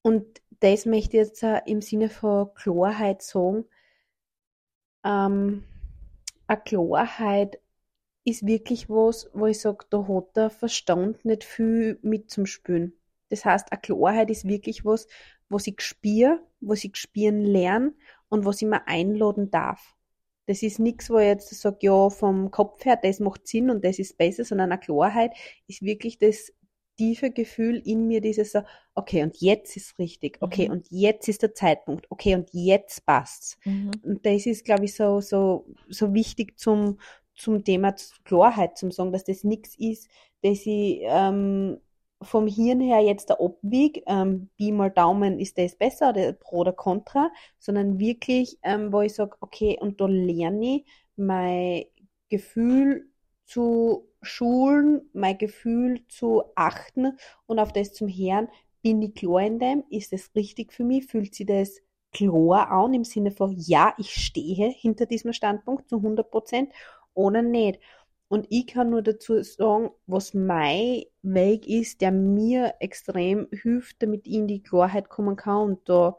und 0.03 0.41
das 0.59 0.85
möchte 0.85 1.17
ich 1.17 1.27
jetzt 1.27 1.43
im 1.65 1.81
Sinne 1.81 2.09
von 2.09 2.53
Klarheit 2.53 3.23
sagen. 3.23 3.65
Ähm, 5.03 5.63
eine 6.45 6.61
Klarheit 6.61 7.59
ist 8.23 8.45
wirklich 8.45 8.89
was, 8.89 9.27
wo 9.33 9.47
ich 9.47 9.59
sage, 9.59 9.87
da 9.89 10.07
hat 10.07 10.35
der 10.35 10.51
Verstand 10.51 11.25
nicht 11.25 11.43
viel 11.43 11.97
mit 12.03 12.29
zum 12.29 12.45
Spüren. 12.45 12.93
Das 13.29 13.43
heißt, 13.43 13.71
eine 13.71 13.81
Klarheit 13.81 14.29
ist 14.29 14.47
wirklich 14.47 14.85
was, 14.85 15.07
was 15.49 15.65
ich 15.65 15.81
spüre, 15.81 16.39
was 16.59 16.83
ich 16.83 16.95
spüren 16.95 17.41
lerne 17.41 17.95
und 18.29 18.45
was 18.45 18.61
ich 18.61 18.67
mir 18.67 18.87
einladen 18.87 19.49
darf. 19.49 19.94
Das 20.47 20.61
ist 20.63 20.79
nichts, 20.79 21.09
wo 21.09 21.17
ich 21.17 21.25
jetzt 21.25 21.49
sage, 21.59 21.77
ja, 21.81 22.09
vom 22.09 22.51
Kopf 22.51 22.85
her, 22.85 22.99
das 23.01 23.19
macht 23.19 23.47
Sinn 23.47 23.69
und 23.69 23.83
das 23.83 23.99
ist 23.99 24.17
besser, 24.17 24.45
sondern 24.45 24.71
eine 24.71 24.79
Klarheit 24.79 25.31
ist 25.67 25.81
wirklich 25.81 26.19
das 26.19 26.51
tiefe 26.97 27.29
Gefühl 27.31 27.81
in 27.85 28.07
mir, 28.07 28.21
dieses 28.21 28.51
so, 28.53 28.61
okay, 28.93 29.23
und 29.23 29.37
jetzt 29.41 29.75
ist 29.75 29.99
richtig, 29.99 30.37
okay, 30.41 30.67
Mhm. 30.67 30.71
und 30.71 30.87
jetzt 30.91 31.27
ist 31.27 31.41
der 31.41 31.53
Zeitpunkt, 31.53 32.05
okay, 32.09 32.35
und 32.35 32.49
jetzt 32.53 33.05
passt's. 33.05 33.57
Mhm. 33.65 33.91
Und 34.03 34.25
das 34.25 34.45
ist, 34.45 34.63
glaube 34.65 34.85
ich, 34.85 34.95
so, 34.95 35.19
so, 35.19 35.65
so 35.89 36.13
wichtig 36.13 36.57
zum, 36.57 36.99
zum 37.35 37.63
Thema 37.63 37.93
Klarheit, 38.23 38.77
zum 38.77 38.91
sagen, 38.91 39.11
dass 39.11 39.25
das 39.25 39.43
nichts 39.43 39.75
ist, 39.77 40.07
dass 40.41 40.59
ich 40.65 40.99
ähm, 41.03 41.79
vom 42.21 42.47
Hirn 42.47 42.79
her 42.79 43.01
jetzt 43.01 43.29
der 43.29 43.39
Abwieg, 43.41 44.03
ähm, 44.07 44.49
Pi 44.57 44.71
mal 44.71 44.89
Daumen, 44.91 45.39
ist 45.39 45.57
das 45.57 45.75
besser 45.75 46.09
oder 46.09 46.33
pro 46.33 46.57
oder 46.59 46.73
contra, 46.73 47.31
sondern 47.59 47.99
wirklich, 47.99 48.57
ähm, 48.63 48.91
wo 48.91 49.01
ich 49.01 49.13
sage, 49.13 49.35
okay, 49.41 49.77
und 49.79 50.01
da 50.01 50.07
lerne 50.07 50.77
ich 50.77 50.85
mein 51.15 51.85
Gefühl 52.29 53.09
zu 53.45 54.09
schulen, 54.21 55.09
mein 55.13 55.37
Gefühl 55.37 56.05
zu 56.07 56.43
achten 56.55 57.17
und 57.45 57.59
auf 57.59 57.71
das 57.73 57.93
zum 57.93 58.07
Hören, 58.07 58.47
bin 58.81 59.01
ich 59.01 59.15
klar 59.15 59.41
in 59.41 59.59
dem, 59.59 59.83
ist 59.89 60.13
das 60.13 60.31
richtig 60.35 60.73
für 60.73 60.83
mich, 60.83 61.05
fühlt 61.05 61.35
sich 61.35 61.45
das 61.45 61.81
klar 62.11 62.71
an 62.71 62.93
im 62.93 63.03
Sinne 63.03 63.31
von, 63.31 63.53
ja, 63.57 63.93
ich 63.97 64.11
stehe 64.11 64.69
hinter 64.69 65.05
diesem 65.05 65.33
Standpunkt 65.33 65.89
zu 65.89 65.97
100 65.97 66.29
Prozent 66.31 66.73
oder 67.13 67.41
nicht. 67.41 67.79
Und 68.27 68.47
ich 68.49 68.67
kann 68.67 68.89
nur 68.89 69.01
dazu 69.01 69.41
sagen, 69.43 69.91
was 70.07 70.33
mein 70.33 71.03
Weg 71.21 71.67
ist, 71.67 72.01
der 72.01 72.11
mir 72.11 72.75
extrem 72.79 73.47
hilft, 73.51 74.01
damit 74.01 74.25
ich 74.27 74.33
in 74.33 74.47
die 74.47 74.63
Klarheit 74.63 75.09
kommen 75.09 75.35
kann. 75.35 75.61
Und 75.61 75.89
da 75.89 76.17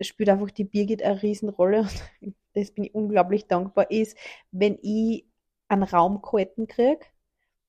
spielt 0.00 0.28
einfach 0.28 0.50
die 0.50 0.64
Birgit 0.64 1.02
eine 1.02 1.22
Riesenrolle. 1.22 1.80
Und 2.20 2.34
das 2.54 2.72
bin 2.72 2.84
ich 2.84 2.94
unglaublich 2.94 3.46
dankbar, 3.46 3.90
ist, 3.90 4.16
wenn 4.50 4.78
ich 4.82 5.26
einen 5.68 5.82
Raum 5.82 6.22
gehalten 6.22 6.66
kriege 6.66 7.00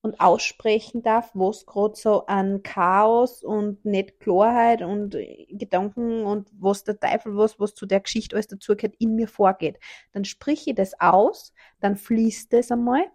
und 0.01 0.20
aussprechen 0.20 1.01
darf, 1.01 1.32
was 1.34 1.65
gerade 1.65 1.96
so 1.96 2.25
an 2.27 2.63
Chaos 2.63 3.44
und 3.44 3.84
nicht 3.86 4.20
Klarheit 4.20 4.82
und 4.82 5.17
Gedanken 5.50 6.24
und 6.25 6.50
was 6.60 6.84
der 6.84 7.00
Teufel 7.00 7.36
was, 7.36 7.60
was 7.60 7.74
zu 7.74 7.86
der 7.86 8.00
Geschichte 8.01 8.36
alles 8.36 8.48
dazugehört, 8.48 8.96
in 9.00 9.15
mir 9.15 9.27
vorgeht. 9.27 9.79
Dann 10.13 10.25
sprich 10.25 10.67
ich 10.67 10.75
das 10.75 11.00
aus, 11.00 11.53
dann 11.79 11.96
fließt 11.98 12.53
das 12.53 12.72
einmal. 12.72 13.06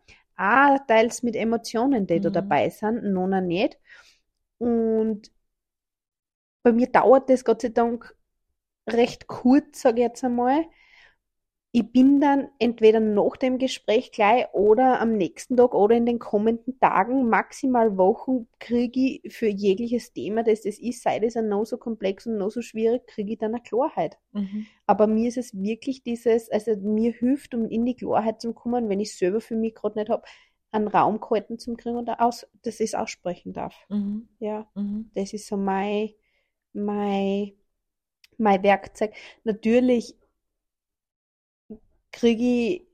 Ah, 0.44 0.78
teils 0.88 1.22
mit 1.22 1.36
Emotionen, 1.36 2.06
die 2.06 2.20
da 2.20 2.30
Mhm. 2.30 2.34
dabei 2.34 2.68
sind, 2.70 3.04
nona 3.04 3.40
nicht. 3.40 3.78
Und 4.58 5.32
bei 6.62 6.72
mir 6.72 6.86
dauert 6.88 7.28
das 7.30 7.44
Gott 7.44 7.62
sei 7.62 7.68
Dank 7.70 8.16
recht 8.88 9.26
kurz, 9.28 9.82
sage 9.82 9.98
ich 10.02 10.02
jetzt 10.08 10.24
einmal. 10.24 10.64
Ich 11.74 11.90
bin 11.90 12.20
dann 12.20 12.48
entweder 12.58 13.00
nach 13.00 13.36
dem 13.38 13.56
Gespräch 13.58 14.12
gleich 14.12 14.46
oder 14.52 15.00
am 15.00 15.16
nächsten 15.16 15.56
Tag 15.56 15.74
oder 15.74 15.96
in 15.96 16.04
den 16.04 16.18
kommenden 16.18 16.78
Tagen, 16.80 17.30
maximal 17.30 17.96
Wochen, 17.96 18.46
kriege 18.58 19.18
ich 19.22 19.32
für 19.34 19.46
jegliches 19.48 20.12
Thema, 20.12 20.42
das 20.42 20.62
das 20.62 20.78
ist, 20.78 21.02
sei 21.02 21.18
das 21.18 21.34
noch 21.36 21.64
so 21.64 21.78
komplex 21.78 22.26
und 22.26 22.36
noch 22.36 22.50
so 22.50 22.60
schwierig, 22.60 23.06
kriege 23.06 23.32
ich 23.32 23.38
dann 23.38 23.54
eine 23.54 23.62
Klarheit. 23.62 24.18
Mhm. 24.32 24.66
Aber 24.86 25.06
mir 25.06 25.28
ist 25.28 25.38
es 25.38 25.54
wirklich 25.54 26.02
dieses, 26.02 26.50
also 26.50 26.76
mir 26.76 27.12
hilft, 27.12 27.54
um 27.54 27.66
in 27.68 27.86
die 27.86 27.96
Klarheit 27.96 28.40
zu 28.42 28.52
kommen, 28.52 28.88
wenn 28.90 29.00
ich 29.00 29.16
selber 29.16 29.40
für 29.40 29.56
mich 29.56 29.74
gerade 29.74 29.98
nicht 29.98 30.10
habe, 30.10 30.24
einen 30.72 30.88
Raum 30.88 31.20
gehalten 31.20 31.58
zu 31.58 31.74
kriegen 31.74 31.96
und 31.96 32.10
aus, 32.10 32.46
dass 32.62 32.80
ich 32.80 32.90
es 32.90 32.94
aussprechen 32.94 33.52
darf. 33.54 33.74
Mhm. 33.90 34.28
Ja, 34.40 34.66
Mhm. 34.76 35.10
das 35.14 35.32
ist 35.32 35.46
so 35.46 35.56
mein, 35.56 36.10
mein, 36.74 37.52
mein 38.38 38.62
Werkzeug. 38.62 39.12
Natürlich 39.44 40.16
kriege 42.12 42.44
ich 42.44 42.86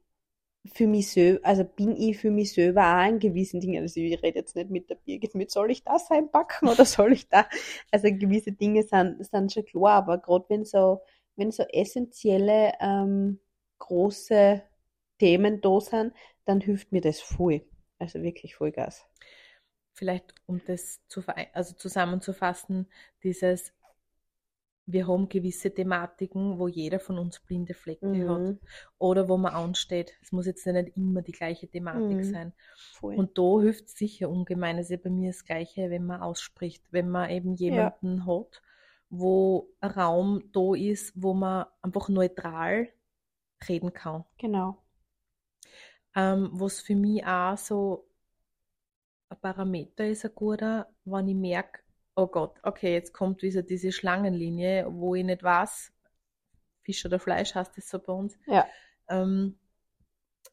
für 0.75 0.87
mich 0.87 1.11
selber, 1.11 1.47
also 1.47 1.65
bin 1.65 1.97
ich 1.97 2.19
für 2.19 2.31
mich 2.31 2.53
selber 2.53 2.83
auch 2.83 3.09
in 3.09 3.19
gewissen 3.19 3.61
Dingen, 3.61 3.83
also 3.83 4.01
ich 4.01 4.23
rede 4.23 4.39
jetzt 4.39 4.57
nicht 4.57 4.71
mit 4.71 4.91
der 4.91 4.97
Birgit 4.97 5.35
mit, 5.35 5.51
soll 5.51 5.71
ich 5.71 5.83
das 5.85 6.11
einpacken 6.11 6.69
oder 6.69 6.85
soll 6.87 7.13
ich 7.13 7.29
da, 7.29 7.49
also 7.91 8.09
gewisse 8.11 8.53
Dinge 8.53 8.83
sind, 8.83 9.25
sind 9.25 9.53
schon 9.53 9.65
klar, 9.65 9.93
aber 9.93 10.19
gerade 10.19 10.45
wenn 10.49 10.65
so, 10.65 11.01
wenn 11.37 11.51
so 11.51 11.63
essentielle, 11.65 12.73
ähm, 12.81 13.41
große 13.79 14.63
Themen 15.19 15.61
da 15.61 15.81
sind, 15.81 16.13
dann 16.45 16.61
hilft 16.61 16.93
mir 16.93 17.01
das 17.01 17.21
voll. 17.21 17.63
Also 17.99 18.23
wirklich 18.23 18.57
Vollgas. 18.57 19.07
Vielleicht, 19.93 20.35
um 20.47 20.61
das 20.67 21.01
zu, 21.09 21.23
also 21.53 21.75
zusammenzufassen, 21.75 22.89
dieses 23.23 23.73
wir 24.91 25.07
haben 25.07 25.29
gewisse 25.29 25.73
Thematiken, 25.73 26.59
wo 26.59 26.67
jeder 26.67 26.99
von 26.99 27.19
uns 27.19 27.41
blinde 27.41 27.75
Flecken 27.75 28.13
mhm. 28.13 28.29
hat 28.29 28.57
oder 28.97 29.29
wo 29.29 29.37
man 29.37 29.53
ansteht. 29.53 30.15
Es 30.23 30.33
muss 30.33 30.47
jetzt 30.47 30.67
nicht 30.67 30.97
immer 30.97 31.21
die 31.21 31.33
gleiche 31.33 31.69
Thematik 31.69 32.17
mhm. 32.17 32.25
sein. 32.25 32.53
Voll. 32.95 33.15
Und 33.15 33.37
da 33.37 33.61
hilft 33.61 33.85
es 33.85 33.93
sicher 33.93 34.31
ungemein. 34.31 34.79
Es 34.79 34.87
ist 34.87 34.91
ja 34.91 34.97
bei 34.97 35.11
mir 35.11 35.31
das 35.31 35.45
Gleiche, 35.45 35.91
wenn 35.91 36.07
man 36.07 36.23
ausspricht, 36.23 36.83
wenn 36.91 37.11
man 37.11 37.29
eben 37.29 37.55
jemanden 37.55 38.17
ja. 38.17 38.27
hat, 38.27 38.63
wo 39.11 39.69
ein 39.81 39.91
Raum 39.91 40.43
da 40.53 40.75
ist, 40.75 41.13
wo 41.15 41.35
man 41.35 41.67
einfach 41.83 42.09
neutral 42.09 42.89
reden 43.69 43.93
kann. 43.93 44.25
Genau. 44.39 44.79
Ähm, 46.17 46.49
was 46.53 46.81
für 46.81 46.97
mich 46.97 47.27
auch 47.27 47.59
so 47.59 48.09
ein 49.29 49.39
Parameter 49.39 50.07
ist, 50.07 50.25
ein 50.25 50.35
guter, 50.35 50.89
wenn 51.05 51.29
ich 51.29 51.35
merke, 51.35 51.81
oh 52.19 52.27
Gott, 52.27 52.59
okay, 52.65 52.93
jetzt 52.93 53.13
kommt 53.13 53.43
wieder 53.43 53.63
diese 53.63 53.93
Schlangenlinie, 53.93 54.87
wo 54.91 55.15
ich 55.15 55.25
nicht 55.25 55.43
weiß, 55.43 55.93
Fisch 56.83 57.07
oder 57.07 57.21
Fleisch 57.21 57.55
heißt 57.55 57.77
das 57.77 57.89
so 57.89 58.01
bei 58.01 58.13
uns. 58.13 58.37
Ja. 58.47 58.67
Ähm, 59.09 59.57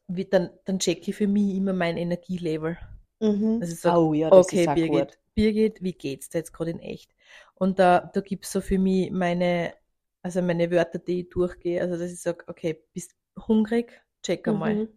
wie, 0.06 0.24
dann, 0.26 0.50
dann 0.64 0.78
checke 0.78 1.10
ich 1.10 1.16
für 1.16 1.26
mich 1.26 1.56
immer 1.56 1.72
mein 1.72 1.96
Energielevel. 1.96 2.78
Mhm. 3.20 3.58
Also 3.60 3.74
sage, 3.74 3.98
oh, 3.98 4.14
ja, 4.14 4.30
okay, 4.30 4.66
Birgit, 4.66 4.90
gut. 4.90 5.18
Birgit, 5.34 5.82
wie 5.82 5.92
geht's 5.92 6.28
dir 6.28 6.38
jetzt 6.38 6.52
gerade 6.52 6.70
in 6.70 6.78
echt? 6.78 7.14
Und 7.54 7.80
da, 7.80 8.10
da 8.12 8.20
gibt 8.20 8.44
es 8.44 8.52
so 8.52 8.60
für 8.60 8.78
mich 8.78 9.10
meine, 9.10 9.74
also 10.22 10.42
meine 10.42 10.70
Wörter, 10.70 11.00
die 11.00 11.22
ich 11.22 11.30
durchgehe. 11.30 11.80
Also 11.80 11.98
dass 11.98 12.12
ich 12.12 12.20
sage, 12.20 12.44
okay, 12.46 12.80
bist 12.92 13.16
hungrig, 13.48 14.00
check 14.22 14.46
einmal. 14.46 14.74
Mhm. 14.74 14.88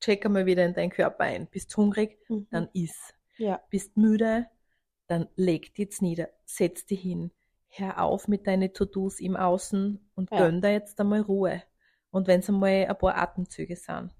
Check 0.00 0.24
einmal 0.26 0.46
wieder 0.46 0.64
in 0.64 0.74
deinen 0.74 0.90
Körper 0.90 1.24
ein. 1.24 1.46
Bist 1.46 1.76
hungrig, 1.76 2.18
mhm. 2.28 2.48
dann 2.50 2.68
iss. 2.72 3.14
Ja. 3.36 3.62
Bist 3.70 3.96
müde, 3.96 4.46
dann 5.08 5.28
leg 5.36 5.74
dich 5.74 5.86
jetzt 5.86 6.02
nieder, 6.02 6.28
setz 6.44 6.86
dich 6.86 7.00
hin, 7.00 7.32
hör 7.68 8.02
auf 8.02 8.28
mit 8.28 8.46
deinen 8.46 8.72
To-Dos 8.72 9.20
im 9.20 9.36
Außen 9.36 10.10
und 10.14 10.30
ja. 10.30 10.38
gönn 10.38 10.60
dir 10.60 10.72
jetzt 10.72 11.00
einmal 11.00 11.20
Ruhe. 11.20 11.62
Und 12.10 12.26
wenn 12.26 12.40
es 12.40 12.48
einmal 12.48 12.86
ein 12.86 12.98
paar 12.98 13.16
Atemzüge 13.16 13.76
sind. 13.76 14.10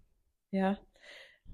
Ja. 0.51 0.79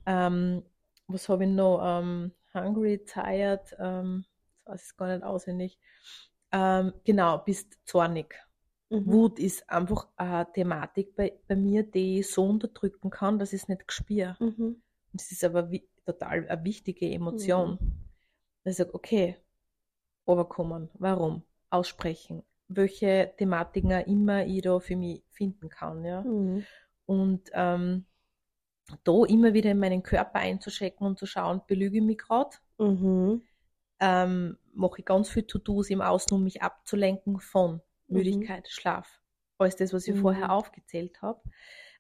Ähm, 0.06 0.62
was 1.06 1.28
habe 1.28 1.44
ich 1.44 1.50
noch? 1.50 1.80
Ähm, 1.84 2.32
hungry, 2.54 3.04
tired, 3.04 3.76
ähm, 3.78 4.24
das 4.64 4.74
weiß 4.74 4.90
ich 4.90 4.96
gar 4.96 5.14
nicht 5.14 5.24
auswendig. 5.24 5.78
Ähm, 6.52 6.92
genau, 7.04 7.38
bist 7.38 7.78
zornig. 7.84 8.34
Mhm. 8.90 9.06
Wut 9.06 9.38
ist 9.38 9.68
einfach 9.68 10.08
eine 10.16 10.50
Thematik 10.52 11.16
bei, 11.16 11.38
bei 11.48 11.56
mir, 11.56 11.82
die 11.82 12.20
ich 12.20 12.30
so 12.30 12.46
unterdrücken 12.46 13.10
kann, 13.10 13.38
dass 13.38 13.52
ich 13.52 13.62
es 13.62 13.68
nicht 13.68 13.90
spüre. 13.90 14.36
Mhm. 14.38 14.82
Das 15.12 15.30
ist 15.32 15.44
aber 15.44 15.68
total 16.04 16.48
eine 16.48 16.64
wichtige 16.64 17.10
Emotion. 17.10 17.78
Mhm. 17.80 18.03
Ich 18.64 18.76
sage, 18.76 18.94
okay, 18.94 19.36
overkommen. 20.24 20.88
Warum? 20.94 21.42
Aussprechen. 21.70 22.42
Welche 22.68 23.34
Thematiken 23.36 23.92
auch 23.92 24.06
immer 24.06 24.46
ich 24.46 24.62
da 24.62 24.80
für 24.80 24.96
mich 24.96 25.22
finden 25.30 25.68
kann. 25.68 26.04
Ja? 26.04 26.22
Mhm. 26.22 26.64
Und 27.06 27.50
ähm, 27.52 28.06
da 29.04 29.24
immer 29.26 29.54
wieder 29.54 29.70
in 29.70 29.78
meinen 29.78 30.02
Körper 30.02 30.38
einzuschecken 30.38 31.06
und 31.06 31.18
zu 31.18 31.26
schauen, 31.26 31.60
belüge 31.66 31.98
ich 31.98 32.02
mich 32.02 32.18
gerade? 32.18 32.56
Mhm. 32.78 33.42
Ähm, 34.00 34.58
mache 34.72 35.00
ich 35.00 35.04
ganz 35.04 35.28
viel 35.30 35.44
To-Dos 35.44 35.90
im 35.90 36.00
Außen, 36.00 36.34
um 36.34 36.42
mich 36.42 36.62
abzulenken 36.62 37.40
von 37.40 37.74
mhm. 37.74 38.16
Müdigkeit, 38.16 38.68
Schlaf. 38.68 39.20
Alles 39.58 39.76
das, 39.76 39.92
was 39.92 40.08
ich 40.08 40.14
mhm. 40.14 40.20
vorher 40.20 40.52
aufgezählt 40.52 41.22
habe. 41.22 41.42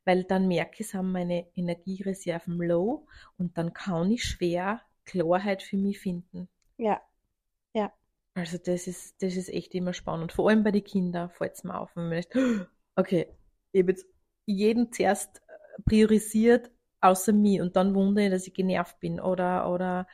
Weil 0.04 0.24
dann 0.24 0.48
merke 0.48 0.76
ich, 0.80 0.88
sind 0.88 1.12
meine 1.12 1.46
Energiereserven 1.54 2.58
low 2.58 3.06
und 3.38 3.56
dann 3.56 3.72
kann 3.72 4.10
ich 4.10 4.24
schwer 4.24 4.82
Klarheit 5.04 5.62
für 5.62 5.76
mich 5.76 5.98
finden. 6.00 6.48
Ja. 6.78 7.00
Ja. 7.74 7.92
Also 8.34 8.58
das 8.58 8.86
ist, 8.86 9.22
das 9.22 9.36
ist 9.36 9.48
echt 9.48 9.74
immer 9.74 9.92
spannend. 9.92 10.32
Vor 10.32 10.48
allem 10.48 10.64
bei 10.64 10.72
den 10.72 10.84
Kindern 10.84 11.30
fällt 11.30 11.54
es 11.54 11.64
mir 11.64 11.78
auf. 11.78 11.94
Wenn 11.94 12.08
man 12.08 12.16
nicht, 12.16 12.34
okay, 12.96 13.28
ich 13.72 13.82
habe 13.82 13.92
jetzt 13.92 14.06
jeden 14.46 14.92
zuerst 14.92 15.38
äh, 15.38 15.82
priorisiert, 15.84 16.70
außer 17.00 17.32
mir. 17.32 17.62
Und 17.62 17.76
dann 17.76 17.94
wundere 17.94 18.26
ich, 18.26 18.30
dass 18.30 18.46
ich 18.46 18.54
genervt 18.54 18.98
bin 19.00 19.20
oder, 19.20 19.70
oder 19.70 20.06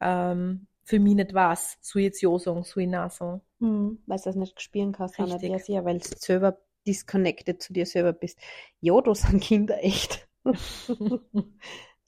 ähm, 0.00 0.66
für 0.84 0.98
mich 0.98 1.14
nicht 1.14 1.34
was. 1.34 1.78
Ich 1.82 1.94
jetzt 1.94 2.20
ja 2.20 2.36
sagen, 2.38 2.64
soll 2.64 2.84
ich 2.84 2.88
nein 2.88 3.10
sagen. 3.10 3.40
Hm, 3.60 4.02
weil 4.06 4.18
du 4.18 4.24
das 4.24 4.36
nicht 4.36 4.60
spielen 4.60 4.92
kannst, 4.92 5.18
Richtig. 5.18 5.64
Sicher, 5.64 5.84
weil 5.84 5.98
du 5.98 6.08
selber 6.18 6.58
disconnected 6.86 7.62
zu 7.62 7.72
dir 7.72 7.86
selber 7.86 8.12
bist. 8.12 8.38
Ja, 8.80 9.00
da 9.00 9.14
sind 9.14 9.42
Kinder 9.42 9.82
echt. 9.82 10.28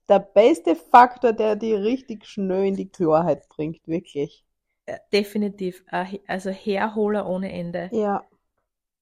der 0.09 0.21
beste 0.21 0.77
Faktor, 0.77 1.33
der 1.33 1.57
die 1.57 1.75
richtig 1.75 2.27
schnell 2.27 2.67
in 2.67 2.77
die 2.77 2.89
Klarheit 2.89 3.49
bringt, 3.49 3.87
wirklich. 3.87 4.45
Ja, 4.89 4.97
definitiv. 5.13 5.85
Also 6.27 6.51
Herholer 6.51 7.29
ohne 7.29 7.53
Ende. 7.53 7.91
Ja. 7.93 8.25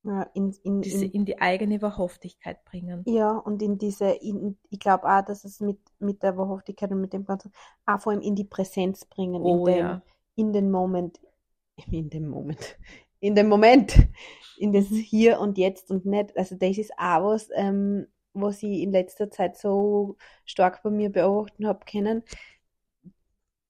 ja 0.03 0.23
in, 0.35 0.55
in, 0.63 0.81
diese, 0.81 1.05
in, 1.05 1.13
in, 1.13 1.25
die 1.27 1.41
eigene 1.41 1.83
Wahrhaftigkeit 1.83 2.65
bringen. 2.65 3.03
Ja, 3.07 3.33
und 3.37 3.61
in 3.61 3.77
diese, 3.77 4.11
in, 4.11 4.57
ich 4.71 4.79
glaube 4.79 5.05
auch, 5.05 5.23
dass 5.23 5.45
es 5.45 5.61
mit, 5.61 5.79
mit 5.99 6.23
der 6.23 6.37
Wahrhaftigkeit 6.39 6.91
und 6.91 7.01
mit 7.01 7.13
dem 7.13 7.25
Ganzen, 7.25 7.53
auch 7.85 8.01
vor 8.01 8.13
allem 8.13 8.23
in 8.23 8.35
die 8.35 8.45
Präsenz 8.45 9.05
bringen, 9.05 9.43
oh, 9.43 9.67
in, 9.67 9.75
den, 9.75 9.79
ja. 9.79 10.03
in 10.37 10.53
den 10.53 10.71
Moment, 10.71 11.21
in 11.91 12.09
dem 12.09 12.29
Moment, 12.29 12.79
in 13.21 13.35
dem 13.35 13.49
Moment, 13.49 14.09
in 14.57 14.73
das 14.73 14.89
mhm. 14.89 14.97
Hier 14.97 15.41
und 15.41 15.59
Jetzt 15.59 15.91
und 15.91 16.07
nicht, 16.07 16.37
also 16.37 16.57
das 16.57 16.79
ist 16.79 16.93
auch 16.97 17.25
was, 17.25 17.49
ähm, 17.55 18.07
was 18.35 18.63
ich 18.63 18.81
in 18.83 18.93
letzter 18.93 19.31
Zeit 19.31 19.57
so 19.57 20.17
stark 20.45 20.83
bei 20.83 20.91
mir 20.91 21.11
beobachten 21.11 21.67
habe 21.67 21.85
können, 21.87 22.23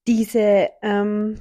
diese, 0.07 0.69
ähm, 0.81 1.37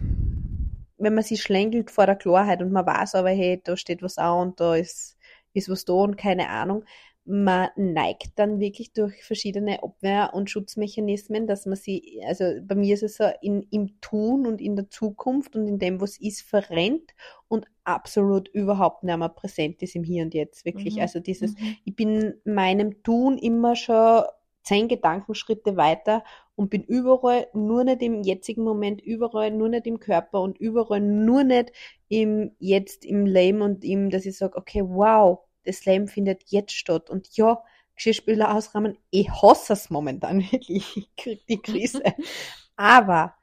wenn 0.98 1.14
man 1.14 1.24
sich 1.24 1.42
schlängelt 1.42 1.90
vor 1.90 2.06
der 2.06 2.16
Klarheit 2.16 2.62
und 2.62 2.72
man 2.72 2.86
weiß 2.86 3.14
aber, 3.14 3.30
hey, 3.30 3.60
da 3.62 3.76
steht 3.76 4.02
was 4.02 4.18
an 4.18 4.48
und 4.48 4.60
da 4.60 4.74
ist, 4.76 5.18
ist 5.52 5.68
was 5.68 5.84
da 5.84 5.92
und 5.94 6.16
keine 6.16 6.48
Ahnung, 6.48 6.84
man 7.26 7.70
neigt 7.76 8.38
dann 8.38 8.60
wirklich 8.60 8.92
durch 8.92 9.24
verschiedene 9.24 9.82
Abwehr- 9.82 10.34
und 10.34 10.50
Schutzmechanismen, 10.50 11.46
dass 11.46 11.64
man 11.64 11.76
sie, 11.76 12.20
also 12.26 12.44
bei 12.62 12.74
mir 12.74 12.92
ist 12.94 13.02
es 13.02 13.16
so, 13.16 13.24
in, 13.40 13.62
im 13.70 13.98
Tun 14.02 14.46
und 14.46 14.60
in 14.60 14.76
der 14.76 14.90
Zukunft 14.90 15.56
und 15.56 15.66
in 15.66 15.78
dem, 15.78 16.02
was 16.02 16.18
ist, 16.18 16.42
verrennt 16.42 17.14
und 17.48 17.66
absolut 17.84 18.48
überhaupt 18.48 19.04
nicht 19.04 19.16
mehr 19.16 19.30
präsent 19.30 19.82
ist 19.82 19.94
im 19.94 20.04
Hier 20.04 20.22
und 20.22 20.34
Jetzt, 20.34 20.66
wirklich. 20.66 20.96
Mhm. 20.96 21.00
Also 21.00 21.18
dieses, 21.18 21.54
mhm. 21.54 21.76
ich 21.84 21.96
bin 21.96 22.34
meinem 22.44 23.02
Tun 23.02 23.38
immer 23.38 23.74
schon 23.74 24.24
zehn 24.62 24.88
Gedankenschritte 24.88 25.76
weiter 25.76 26.24
und 26.56 26.68
bin 26.68 26.82
überall 26.82 27.46
nur 27.54 27.84
nicht 27.84 28.02
im 28.02 28.22
jetzigen 28.22 28.64
Moment, 28.64 29.00
überall 29.00 29.50
nur 29.50 29.70
nicht 29.70 29.86
im 29.86 29.98
Körper 29.98 30.42
und 30.42 30.58
überall 30.58 31.00
nur 31.00 31.44
nicht 31.44 31.72
im 32.08 32.52
Jetzt, 32.58 33.04
im 33.04 33.24
Leben 33.24 33.62
und 33.62 33.82
im, 33.84 34.10
dass 34.10 34.26
ich 34.26 34.36
sage, 34.36 34.56
okay, 34.56 34.82
wow, 34.84 35.40
das 35.64 35.84
Leben 35.84 36.08
findet 36.08 36.44
jetzt 36.46 36.72
statt. 36.72 37.10
Und 37.10 37.36
ja, 37.36 37.62
Geschirrspüler 37.96 38.54
ausrahmen, 38.54 38.98
ich 39.10 39.30
hasse 39.30 39.72
es 39.72 39.90
momentan 39.90 40.40
wirklich. 40.52 40.96
Ich 40.96 41.16
krieg 41.16 41.46
die 41.46 41.60
Krise. 41.60 42.02
Aber 42.76 43.34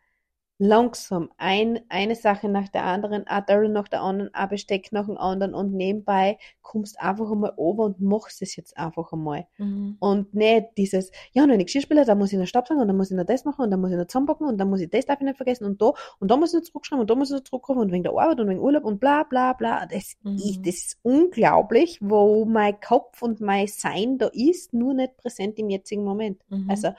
langsam 0.61 1.31
ein, 1.37 1.79
eine 1.89 2.13
Sache 2.13 2.47
nach 2.47 2.69
der 2.69 2.85
anderen, 2.85 3.25
ein 3.25 3.43
Darrell 3.47 3.69
nach 3.69 3.87
der 3.87 4.01
anderen, 4.01 4.31
ein 4.35 4.47
Besteck 4.47 4.91
nach 4.91 5.07
dem 5.07 5.17
anderen 5.17 5.55
und 5.55 5.73
nebenbei 5.73 6.37
kommst 6.61 7.01
einfach 7.01 7.31
einmal 7.31 7.53
over 7.57 7.85
und 7.85 7.99
machst 7.99 8.43
es 8.43 8.55
jetzt 8.55 8.77
einfach 8.77 9.11
einmal. 9.11 9.47
Mhm. 9.57 9.97
Und 9.99 10.35
nicht 10.35 10.67
dieses, 10.77 11.11
ja, 11.31 11.47
noch 11.47 11.55
eine 11.55 11.65
Geschirrspüler, 11.65 12.05
da 12.05 12.13
muss 12.13 12.31
ich 12.31 12.37
noch 12.37 12.45
Stabsagen 12.45 12.79
und 12.79 12.87
dann 12.87 12.95
muss 12.95 13.09
ich 13.09 13.17
noch 13.17 13.25
das 13.25 13.43
machen 13.43 13.63
und 13.63 13.71
dann 13.71 13.81
muss 13.81 13.89
ich 13.89 13.97
noch 13.97 14.05
zusammenpacken 14.05 14.47
und 14.47 14.59
dann 14.59 14.69
muss 14.69 14.81
ich 14.81 14.89
das 14.91 15.07
darf 15.07 15.19
ich 15.19 15.25
nicht 15.25 15.37
vergessen 15.37 15.65
und 15.65 15.81
da 15.81 15.93
und 16.19 16.29
da 16.29 16.37
muss 16.37 16.53
ich 16.53 16.59
noch 16.59 16.67
zurückschreiben 16.67 17.01
und 17.01 17.09
da 17.09 17.15
muss 17.15 17.31
ich 17.31 17.37
noch 17.37 17.43
zurückrufen 17.43 17.81
und 17.81 17.91
wegen 17.91 18.03
der 18.03 18.11
Arbeit 18.11 18.39
und 18.39 18.47
wegen 18.47 18.59
Urlaub 18.59 18.85
und 18.85 18.99
bla 18.99 19.23
bla 19.23 19.53
bla. 19.53 19.87
Das, 19.87 20.15
mhm. 20.21 20.35
ist, 20.35 20.61
das 20.63 20.75
ist 20.75 20.99
unglaublich, 21.01 21.97
wo 22.01 22.45
mein 22.45 22.79
Kopf 22.79 23.23
und 23.23 23.41
mein 23.41 23.65
Sein 23.65 24.19
da 24.19 24.29
ist, 24.31 24.75
nur 24.75 24.93
nicht 24.93 25.17
präsent 25.17 25.57
im 25.57 25.71
jetzigen 25.71 26.03
Moment. 26.03 26.39
Mhm. 26.49 26.69
Also, 26.69 26.89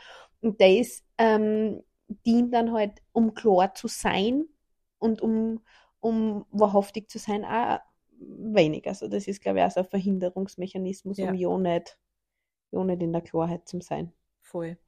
und 0.41 0.61
das, 0.61 1.05
ähm, 1.17 1.85
dient 2.27 2.55
dann 2.55 2.73
halt, 2.73 3.03
um 3.13 3.35
klar 3.35 3.75
zu 3.75 3.89
sein 3.89 4.47
und 4.99 5.21
um, 5.21 5.61
um 6.01 6.47
wahrhaftig 6.51 7.11
zu 7.11 7.19
sein, 7.19 7.45
auch 7.45 7.81
wenig. 8.19 8.87
Also 8.87 9.09
das 9.09 9.27
ist, 9.27 9.41
glaube 9.41 9.59
ich, 9.59 9.65
auch 9.65 9.71
so 9.71 9.81
ein 9.81 9.87
Verhinderungsmechanismus, 9.87 11.19
ja. 11.19 11.29
um 11.29 11.35
ja 11.35 11.59
nicht, 11.59 11.99
ja 12.71 12.85
nicht 12.85 13.03
in 13.03 13.13
der 13.13 13.23
Klarheit 13.23 13.69
zu 13.69 13.81
sein. 13.81 14.13
Voll. 14.41 14.79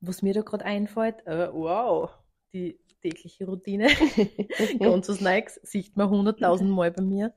Was 0.00 0.22
mir 0.22 0.34
da 0.34 0.42
gerade 0.42 0.64
einfällt, 0.64 1.26
äh, 1.26 1.52
wow, 1.52 2.10
die 2.52 2.78
tägliche 3.02 3.46
Routine, 3.46 3.88
ganz 4.78 5.08
was 5.08 5.20
Neues, 5.20 5.60
sieht 5.62 5.96
man 5.96 6.10
hunderttausend 6.10 6.70
Mal 6.70 6.90
bei 6.90 7.02
mir, 7.02 7.34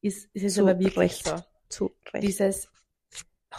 ist, 0.00 0.28
ist 0.34 0.44
es 0.44 0.58
aber 0.58 0.78
wirklich 0.78 0.96
recht. 0.96 1.26
so. 1.26 1.36
Zu 1.68 1.90
recht. 2.12 2.26
Dieses 2.26 2.68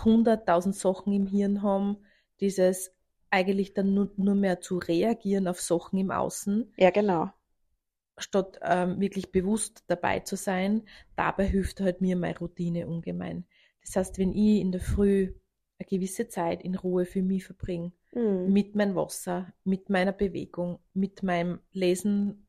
hunderttausend 0.03 0.75
Sachen 0.75 1.13
im 1.13 1.27
Hirn 1.27 1.61
haben, 1.61 1.97
dieses 2.39 2.93
eigentlich 3.31 3.73
dann 3.73 3.93
nur, 3.93 4.11
nur 4.17 4.35
mehr 4.35 4.61
zu 4.61 4.77
reagieren 4.77 5.47
auf 5.47 5.61
Sachen 5.61 5.99
im 5.99 6.11
Außen, 6.11 6.73
Ja, 6.77 6.89
genau. 6.91 7.31
statt 8.17 8.59
ähm, 8.61 8.99
wirklich 8.99 9.31
bewusst 9.31 9.83
dabei 9.87 10.19
zu 10.19 10.35
sein, 10.35 10.83
dabei 11.15 11.45
hilft 11.47 11.79
halt 11.81 12.01
mir 12.01 12.15
meine 12.15 12.37
Routine 12.37 12.87
ungemein. 12.87 13.45
Das 13.83 13.95
heißt, 13.95 14.17
wenn 14.19 14.31
ich 14.33 14.61
in 14.61 14.71
der 14.71 14.81
Früh 14.81 15.33
eine 15.79 15.87
gewisse 15.87 16.27
Zeit 16.27 16.61
in 16.63 16.75
Ruhe 16.75 17.05
für 17.05 17.21
mich 17.23 17.45
verbringe, 17.45 17.91
Mhm. 18.15 18.53
mit 18.53 18.75
meinem 18.75 18.95
Wasser, 18.95 19.53
mit 19.63 19.89
meiner 19.89 20.11
Bewegung, 20.11 20.79
mit 20.93 21.23
meinem 21.23 21.59
Lesen 21.71 22.47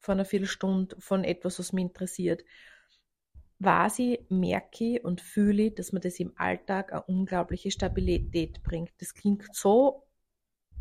von 0.00 0.14
einer 0.14 0.24
Viertelstunde 0.24 0.96
von 1.00 1.24
etwas, 1.24 1.58
was 1.58 1.72
mich 1.72 1.84
interessiert, 1.84 2.44
weiß 3.60 3.98
ich, 4.00 4.20
merke 4.30 4.84
ich 4.96 5.04
und 5.04 5.20
fühle 5.20 5.64
ich, 5.64 5.74
dass 5.74 5.92
mir 5.92 6.00
das 6.00 6.18
im 6.18 6.32
Alltag 6.36 6.92
eine 6.92 7.02
unglaubliche 7.04 7.70
Stabilität 7.70 8.62
bringt. 8.62 8.92
Das 8.98 9.14
klingt 9.14 9.54
so 9.54 10.04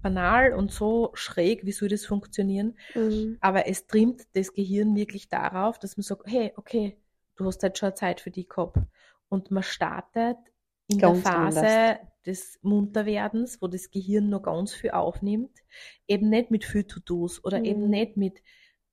banal 0.02 0.54
und 0.54 0.72
so 0.72 1.12
schräg, 1.14 1.66
wie 1.66 1.72
soll 1.72 1.90
das 1.90 2.06
funktionieren? 2.06 2.78
Mhm. 2.96 3.40
Aber 3.42 3.68
es 3.68 3.88
trimmt 3.88 4.24
das 4.34 4.54
Gehirn 4.54 4.96
wirklich 4.96 5.30
darauf, 5.30 5.80
dass 5.80 5.98
man 5.98 6.04
sagt, 6.04 6.24
hey, 6.26 6.54
okay, 6.56 6.98
du 7.36 7.46
hast 7.46 7.64
jetzt 7.64 7.80
schon 7.80 7.96
Zeit 7.96 8.22
für 8.22 8.32
dich 8.32 8.50
gehabt. 8.50 8.78
Und 9.30 9.52
man 9.52 9.64
startet 9.64 10.38
in 10.88 11.00
Ganz 11.00 11.24
der 11.24 11.32
Phase 11.32 11.66
anders. 11.66 12.00
des 12.26 12.60
Munterwerdens, 12.62 13.62
wo 13.62 13.68
das 13.68 13.92
Gehirn 13.92 14.30
noch 14.30 14.42
ganz 14.44 14.74
viel 14.74 14.92
aufnimmt, 14.92 15.58
eben 16.08 16.30
nicht 16.30 16.52
mit 16.52 16.66
viel 16.66 16.84
To-Dos 16.84 17.44
oder 17.44 17.64
eben 17.64 17.84
Mhm. 17.84 17.90
nicht 17.90 18.18
mit, 18.18 18.42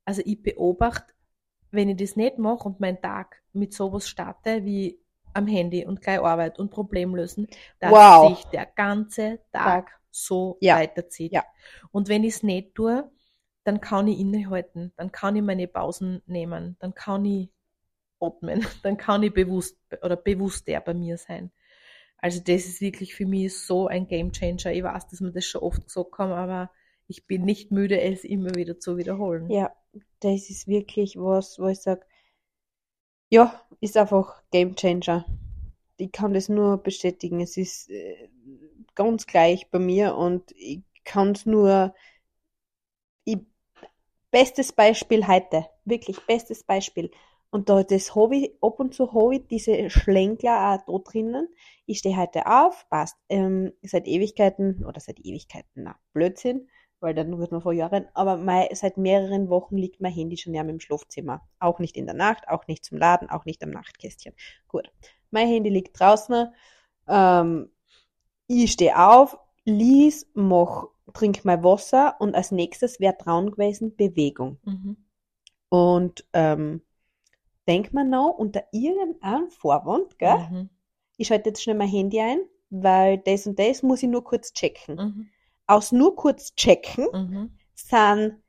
also 0.05 0.23
ich 0.25 0.43
beobachte, 0.43 1.15
wenn 1.71 1.89
ich 1.89 1.97
das 1.97 2.17
nicht 2.17 2.39
mache 2.39 2.65
und 2.69 2.81
meinen 2.81 3.01
Tag 3.01 3.43
mit 3.53 3.73
sowas 3.75 4.09
starte 4.09 4.65
wie 4.65 5.01
am 5.35 5.47
Handy 5.47 5.85
und 5.85 6.01
gleich 6.01 6.21
Arbeit 6.21 6.59
und 6.59 6.71
Problem 6.71 7.15
lösen, 7.15 7.49
dass 7.81 7.93
Wow. 7.93 8.21
sich 8.21 8.45
der 8.51 8.67
ganze 8.67 9.41
Tag 9.53 9.91
Tag. 9.91 10.01
So 10.25 10.57
Ja. 10.61 10.77
weiterzieht. 10.77 11.33
Ja. 11.33 11.45
Und 11.93 12.09
wenn 12.09 12.25
ich 12.25 12.35
es 12.37 12.43
nicht 12.43 12.75
tue, 12.75 13.11
dann 13.65 13.81
kann 13.81 14.09
ich 14.09 14.19
innehalten, 14.21 14.93
dann 14.97 15.11
kann 15.13 15.37
ich 15.37 15.43
meine 15.43 15.67
Pausen 15.69 16.23
nehmen, 16.27 16.77
dann 16.81 16.95
kann 16.95 17.25
ich 17.25 17.51
atmen, 18.21 18.61
dann 18.85 18.97
kann 18.97 19.23
ich 19.23 19.33
bewusst 19.33 19.77
oder 20.03 20.17
bewusster 20.17 20.81
bei 20.81 20.95
mir 20.95 21.19
sein. 21.19 21.51
Also 22.19 22.41
das 22.41 22.67
ist 22.67 22.81
wirklich 22.81 23.15
für 23.15 23.27
mich 23.27 23.59
so 23.59 23.89
ein 23.89 24.07
Gamechanger. 24.09 24.73
Ich 24.73 24.83
weiß, 24.83 25.09
dass 25.09 25.21
man 25.21 25.33
das 25.33 25.45
schon 25.45 25.63
oft 25.63 25.85
gesagt 25.85 26.19
haben, 26.19 26.33
aber 26.33 26.71
ich 27.09 27.27
bin 27.27 27.45
nicht 27.45 27.71
müde, 27.73 28.01
es 28.01 28.25
immer 28.25 28.55
wieder 28.55 28.79
zu 28.81 28.97
wiederholen. 28.97 29.51
Ja, 29.51 29.73
das 30.21 30.51
ist 30.51 30.67
wirklich 30.67 31.17
was, 31.17 31.59
wo 31.59 31.69
ich 31.69 31.81
sage, 31.81 32.07
ja, 33.31 33.61
ist 33.81 33.97
einfach 33.97 34.43
Game 34.51 34.77
Changer. 34.77 35.25
Ich 35.99 36.13
kann 36.13 36.35
das 36.35 36.49
nur 36.49 36.79
bestätigen. 36.83 37.41
Es 37.41 37.57
ist 37.57 37.91
äh, 37.91 38.29
ganz 38.97 39.27
gleich 39.27 39.71
bei 39.71 39.79
mir 39.79 40.17
und 40.17 40.51
ich 40.57 40.83
kann 41.05 41.33
es 41.33 41.47
nur. 41.47 41.95
Ich, 43.25 43.39
bestes 44.31 44.73
Beispiel 44.73 45.27
heute, 45.29 45.67
wirklich 45.85 46.19
bestes 46.27 46.65
Beispiel. 46.65 47.11
Und 47.51 47.69
da 47.69 47.83
das 47.85 48.15
Hobby, 48.15 48.59
ab 48.61 48.81
und 48.81 48.93
zu 48.95 49.13
habe 49.13 49.37
ich 49.37 49.47
diese 49.47 49.89
Schlängler 49.89 50.79
auch 50.87 51.03
da 51.05 51.11
drinnen. 51.11 51.49
Ich 51.87 51.99
stehe 51.99 52.17
heute 52.17 52.47
auf, 52.47 52.89
passt. 52.91 53.17
Ähm, 53.29 53.73
seit 53.83 54.07
Ewigkeiten, 54.07 54.85
oder 54.85 55.01
seit 55.01 55.21
Ewigkeiten, 55.21 55.85
na, 55.85 55.97
Blödsinn, 56.13 56.69
weil 57.01 57.15
dann 57.15 57.39
wird 57.39 57.53
man 57.53 57.63
vor 57.63 57.73
Jahren, 57.73 58.09
aber 58.15 58.37
mei, 58.37 58.69
seit 58.73 58.97
mehreren 58.97 59.49
Wochen 59.49 59.77
liegt 59.77 60.01
mein 60.01 60.13
Handy 60.13 60.37
schon 60.37 60.55
ja 60.55 60.63
im 60.63 60.81
Schlafzimmer. 60.81 61.49
Auch 61.61 61.79
nicht 61.79 61.97
in 61.97 62.07
der 62.07 62.15
Nacht, 62.15 62.49
auch 62.49 62.67
nicht 62.67 62.85
zum 62.85 62.99
Laden, 62.99 63.31
auch 63.31 63.45
nicht 63.45 63.63
am 63.63 63.71
Nachtkästchen. 63.71 64.35
Gut. 64.69 64.91
Mein 65.31 65.49
Handy 65.49 65.71
liegt 65.71 65.99
draußen. 65.99 66.53
Ähm, 67.09 67.71
ich 68.47 68.73
stehe 68.73 68.99
auf, 68.99 69.39
lies, 69.65 70.27
mach, 70.35 70.87
trink 71.13 71.45
mein 71.45 71.63
Wasser 71.63 72.17
und 72.21 72.35
als 72.35 72.51
nächstes 72.53 73.01
wäre 73.01 73.17
dran 73.19 73.51
gewesen 73.51 73.97
Bewegung. 73.97 74.59
Mhm. 74.65 74.97
Und 75.69 76.27
ähm, 76.33 76.83
denk 77.67 77.93
mir 77.93 78.05
noch 78.05 78.31
unter 78.31 78.65
irgendeinem 78.73 79.51
Vorwand, 79.51 80.19
gell? 80.19 80.39
Mhm. 80.51 80.71
Ich 81.17 81.29
schalte 81.29 81.51
jetzt 81.51 81.63
schnell 81.63 81.77
mein 81.77 81.89
Handy 81.89 82.21
ein, 82.21 82.41
weil 82.71 83.19
das 83.19 83.47
und 83.47 83.59
das 83.59 83.83
muss 83.83 84.03
ich 84.03 84.09
nur 84.09 84.23
kurz 84.25 84.53
checken. 84.53 84.97
Mhm. 84.97 85.29
Aus 85.67 85.93
nur 85.93 86.15
kurz 86.15 86.55
checken 86.55 87.07
Mhm. 87.13 87.59
sind 87.75 88.43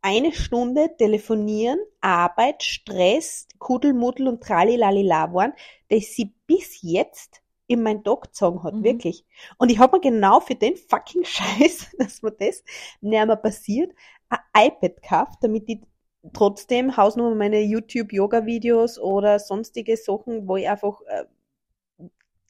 eine 0.00 0.32
Stunde 0.32 0.94
telefonieren, 0.98 1.78
Arbeit, 2.00 2.62
Stress, 2.62 3.48
Kuddelmuddel 3.58 4.28
und 4.28 4.42
Tralilalila 4.42 5.32
waren, 5.32 5.54
dass 5.88 6.14
sie 6.14 6.34
bis 6.46 6.82
jetzt 6.82 7.40
in 7.66 7.82
mein 7.82 8.04
Tag 8.04 8.22
gezogen 8.22 8.62
hat, 8.62 8.80
Mhm. 8.80 8.82
wirklich. 8.82 9.24
Und 9.58 9.70
ich 9.70 9.78
habe 9.78 9.96
mir 9.96 10.00
genau 10.00 10.40
für 10.40 10.54
den 10.54 10.76
fucking 10.76 11.24
Scheiß, 11.26 11.88
dass 11.98 12.22
mir 12.22 12.32
das 12.32 12.62
nicht 13.00 13.26
mehr 13.26 13.36
passiert, 13.36 13.92
ein 14.28 14.38
iPad 14.68 15.02
gekauft, 15.02 15.38
damit 15.42 15.68
ich 15.68 15.80
trotzdem 16.32 16.96
Hausnummer 16.96 17.34
meine 17.34 17.60
YouTube-Yoga-Videos 17.60 18.98
oder 18.98 19.38
sonstige 19.38 19.96
Sachen, 19.96 20.48
wo 20.48 20.56
ich 20.56 20.68
einfach 20.68 21.00
äh, 21.06 21.24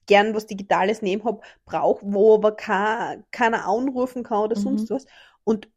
gern 0.06 0.34
was 0.34 0.46
Digitales 0.46 1.02
neben 1.02 1.24
hab, 1.24 1.42
brauche, 1.64 2.00
wo 2.04 2.34
aber 2.34 2.52
kein, 2.56 3.24
keiner 3.30 3.66
anrufen 3.66 4.22
kann 4.22 4.38
oder 4.44 4.56
Mhm. 4.56 4.56
sonst 4.56 4.90
was. 4.90 5.06
Und 5.44 5.68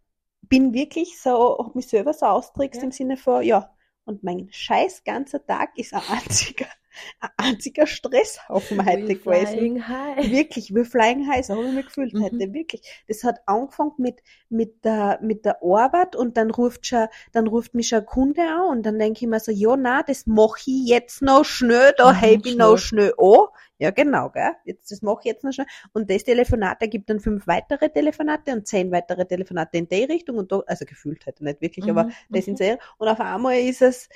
bin 0.44 0.74
wirklich 0.74 1.22
so, 1.22 1.58
hab 1.60 1.76
mich 1.76 1.88
selber 1.90 2.14
so 2.14 2.26
austrickst 2.28 2.82
Ja. 2.82 2.84
im 2.84 2.92
Sinne 2.92 3.18
von, 3.18 3.44
ja, 3.44 3.72
und 4.08 4.24
mein 4.24 4.48
scheiß 4.52 5.04
ganzer 5.06 5.46
Tag 5.46 5.78
ist 5.78 5.94
ein 5.94 6.02
einziger, 6.10 6.68
ein 7.22 7.30
einziger 7.38 7.88
Stresshaufen 7.88 8.86
heute 8.86 9.16
We 9.26 9.26
gewesen. 9.26 9.88
high. 9.88 10.32
Wirklich, 10.32 10.74
wir 10.74 10.86
flying 10.86 11.28
high, 11.30 11.46
so 11.46 11.54
habe 11.56 11.68
ich 11.68 11.74
mich 11.74 11.86
gefühlt 11.86 12.20
Mhm. 12.20 12.20
heute, 12.20 12.54
wirklich. 12.54 12.82
Das 13.08 13.24
hat 13.24 13.40
angefangen 13.46 13.92
mit, 13.98 14.24
mit 14.50 14.84
der, 14.84 15.20
mit 15.22 15.46
der 15.46 15.60
Arbeit 15.64 16.16
und 16.16 16.38
dann 16.38 16.50
ruft 16.50 16.88
schon, 16.88 17.08
dann 17.34 17.48
ruft 17.48 17.76
mich 17.76 17.90
schon 17.90 18.00
ein 18.00 18.06
Kunde 18.08 18.42
an 18.42 18.78
und 18.78 18.84
dann 18.86 18.98
denke 18.98 19.20
ich 19.26 19.28
mir 19.30 19.40
so, 19.40 19.52
ja, 19.52 19.76
na, 19.78 20.02
das 20.04 20.26
mache 20.26 20.60
ich 20.66 20.88
jetzt 20.88 21.22
noch 21.22 21.46
schnell, 21.46 21.94
da 21.98 22.12
Mhm, 22.12 22.14
heb 22.14 22.46
ich 22.48 22.56
noch 22.58 22.78
schnell 22.78 23.14
an. 23.20 23.48
Ja, 23.80 23.92
genau, 23.92 24.30
gell. 24.30 24.52
Jetzt, 24.66 24.92
das 24.92 25.02
mache 25.02 25.20
ich 25.22 25.26
jetzt 25.26 25.44
noch 25.44 25.52
schnell. 25.54 25.68
Und 25.94 26.10
das 26.10 26.24
Telefonat 26.24 26.82
ergibt 26.82 27.10
dann 27.10 27.20
fünf 27.20 27.46
weitere 27.48 27.90
Telefonate 27.90 28.54
und 28.54 28.68
zehn 28.68 28.92
weitere 28.92 29.26
Telefonate 29.26 29.78
in 29.78 29.88
die 29.88 30.04
Richtung 30.06 30.38
und 30.38 30.52
da, 30.52 30.62
also 30.68 30.86
gefühlt 30.86 31.26
halt 31.26 31.42
nicht 31.42 31.62
wirklich, 31.62 31.90
aber 31.90 32.08
Mhm, 32.08 32.14
das 32.32 32.48
mhm. 32.48 32.52
in 32.52 32.56
Serie. 32.58 32.80
Und 32.98 33.08
auf 33.08 33.20
einmal 33.20 33.60
ist 33.60 33.82
es 33.82 34.10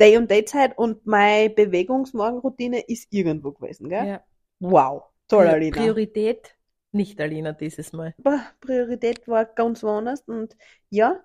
Day 0.00 0.16
und 0.16 0.30
Day 0.30 0.44
Zeit 0.44 0.76
und 0.78 1.06
meine 1.06 1.50
Bewegungsmorgenroutine 1.50 2.80
ist 2.88 3.12
irgendwo 3.12 3.52
gewesen, 3.52 3.88
gell? 3.88 4.08
Ja. 4.08 4.24
Wow. 4.60 5.04
Toll, 5.28 5.46
Alina. 5.48 5.76
Priorität 5.76 6.56
nicht 6.92 7.20
Alina 7.20 7.52
dieses 7.52 7.92
Mal. 7.92 8.14
Aber 8.24 8.44
Priorität 8.60 9.28
war 9.28 9.44
ganz 9.44 9.84
woanders 9.84 10.22
und 10.22 10.56
ja, 10.90 11.22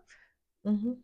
Mhm. 0.63 1.03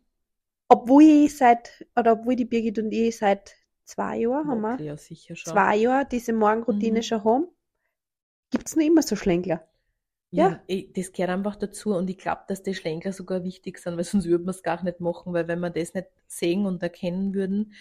obwohl 0.68 1.02
ich 1.02 1.36
seit, 1.36 1.86
oder 1.96 2.12
obwohl 2.12 2.36
die 2.36 2.44
Birgit 2.44 2.78
und 2.78 2.92
ich 2.92 3.16
seit 3.18 3.56
zwei 3.86 4.18
Jahren 4.18 4.48
haben 4.48 4.60
wir, 4.60 4.80
ja, 4.84 4.96
sicher 4.96 5.34
schon. 5.36 5.52
zwei 5.52 5.76
Jahre 5.76 6.06
diese 6.10 6.32
Morgenroutine 6.32 6.98
Mhm. 6.98 7.02
schon 7.02 7.24
haben, 7.24 7.46
gibt's 8.50 8.76
noch 8.76 8.84
immer 8.84 9.02
so 9.02 9.16
Schlängler. 9.16 9.66
Ja, 10.30 10.60
Ja. 10.68 10.82
das 10.94 11.12
gehört 11.12 11.30
einfach 11.30 11.56
dazu 11.56 11.94
und 11.94 12.10
ich 12.10 12.18
glaube, 12.18 12.42
dass 12.48 12.62
die 12.62 12.74
Schlängler 12.74 13.12
sogar 13.12 13.44
wichtig 13.44 13.78
sind, 13.78 13.96
weil 13.96 14.04
sonst 14.04 14.26
würde 14.26 14.44
man 14.44 14.54
es 14.54 14.62
gar 14.62 14.82
nicht 14.82 15.00
machen, 15.00 15.32
weil 15.32 15.48
wenn 15.48 15.60
wir 15.60 15.70
das 15.70 15.94
nicht 15.94 16.08
sehen 16.26 16.66
und 16.66 16.82
erkennen 16.82 17.32
würden, 17.32 17.72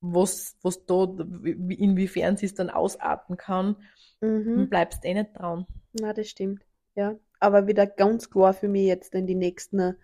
was, 0.00 0.56
was 0.62 0.84
da, 0.86 1.08
wie- 1.18 1.74
inwiefern 1.74 2.36
sie 2.36 2.46
es 2.46 2.54
dann 2.54 2.70
ausarten 2.70 3.36
kann, 3.36 3.76
dann 4.20 4.44
Mhm. 4.60 4.68
bleibst 4.68 5.02
du 5.02 5.08
eh 5.08 5.14
nicht 5.14 5.30
dran. 5.34 5.66
Na, 5.98 6.12
das 6.12 6.28
stimmt. 6.28 6.62
Ja. 6.94 7.16
Aber 7.40 7.66
wieder 7.66 7.86
ganz 7.86 8.30
klar 8.30 8.52
für 8.52 8.68
mich 8.68 8.86
jetzt 8.86 9.14
in 9.14 9.26
die 9.26 9.34
nächsten 9.34 9.96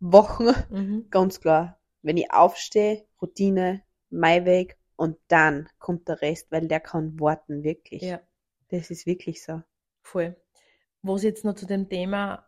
Wochen, 0.00 0.46
Mhm. 0.70 1.06
ganz 1.10 1.40
klar, 1.40 1.78
wenn 2.02 2.16
ich 2.16 2.32
aufstehe, 2.32 3.04
Routine, 3.20 3.82
mein 4.10 4.44
Weg 4.46 4.76
und 4.96 5.18
dann 5.28 5.68
kommt 5.78 6.08
der 6.08 6.20
Rest, 6.22 6.50
weil 6.50 6.68
der 6.68 6.80
kann 6.80 7.18
warten, 7.20 7.62
wirklich. 7.64 8.02
Ja, 8.02 8.20
Das 8.68 8.90
ist 8.90 9.06
wirklich 9.06 9.42
so. 9.42 9.62
voll. 10.02 10.36
Was 11.02 11.22
ich 11.22 11.28
jetzt 11.30 11.44
noch 11.44 11.54
zu 11.54 11.66
dem 11.66 11.88
Thema 11.88 12.46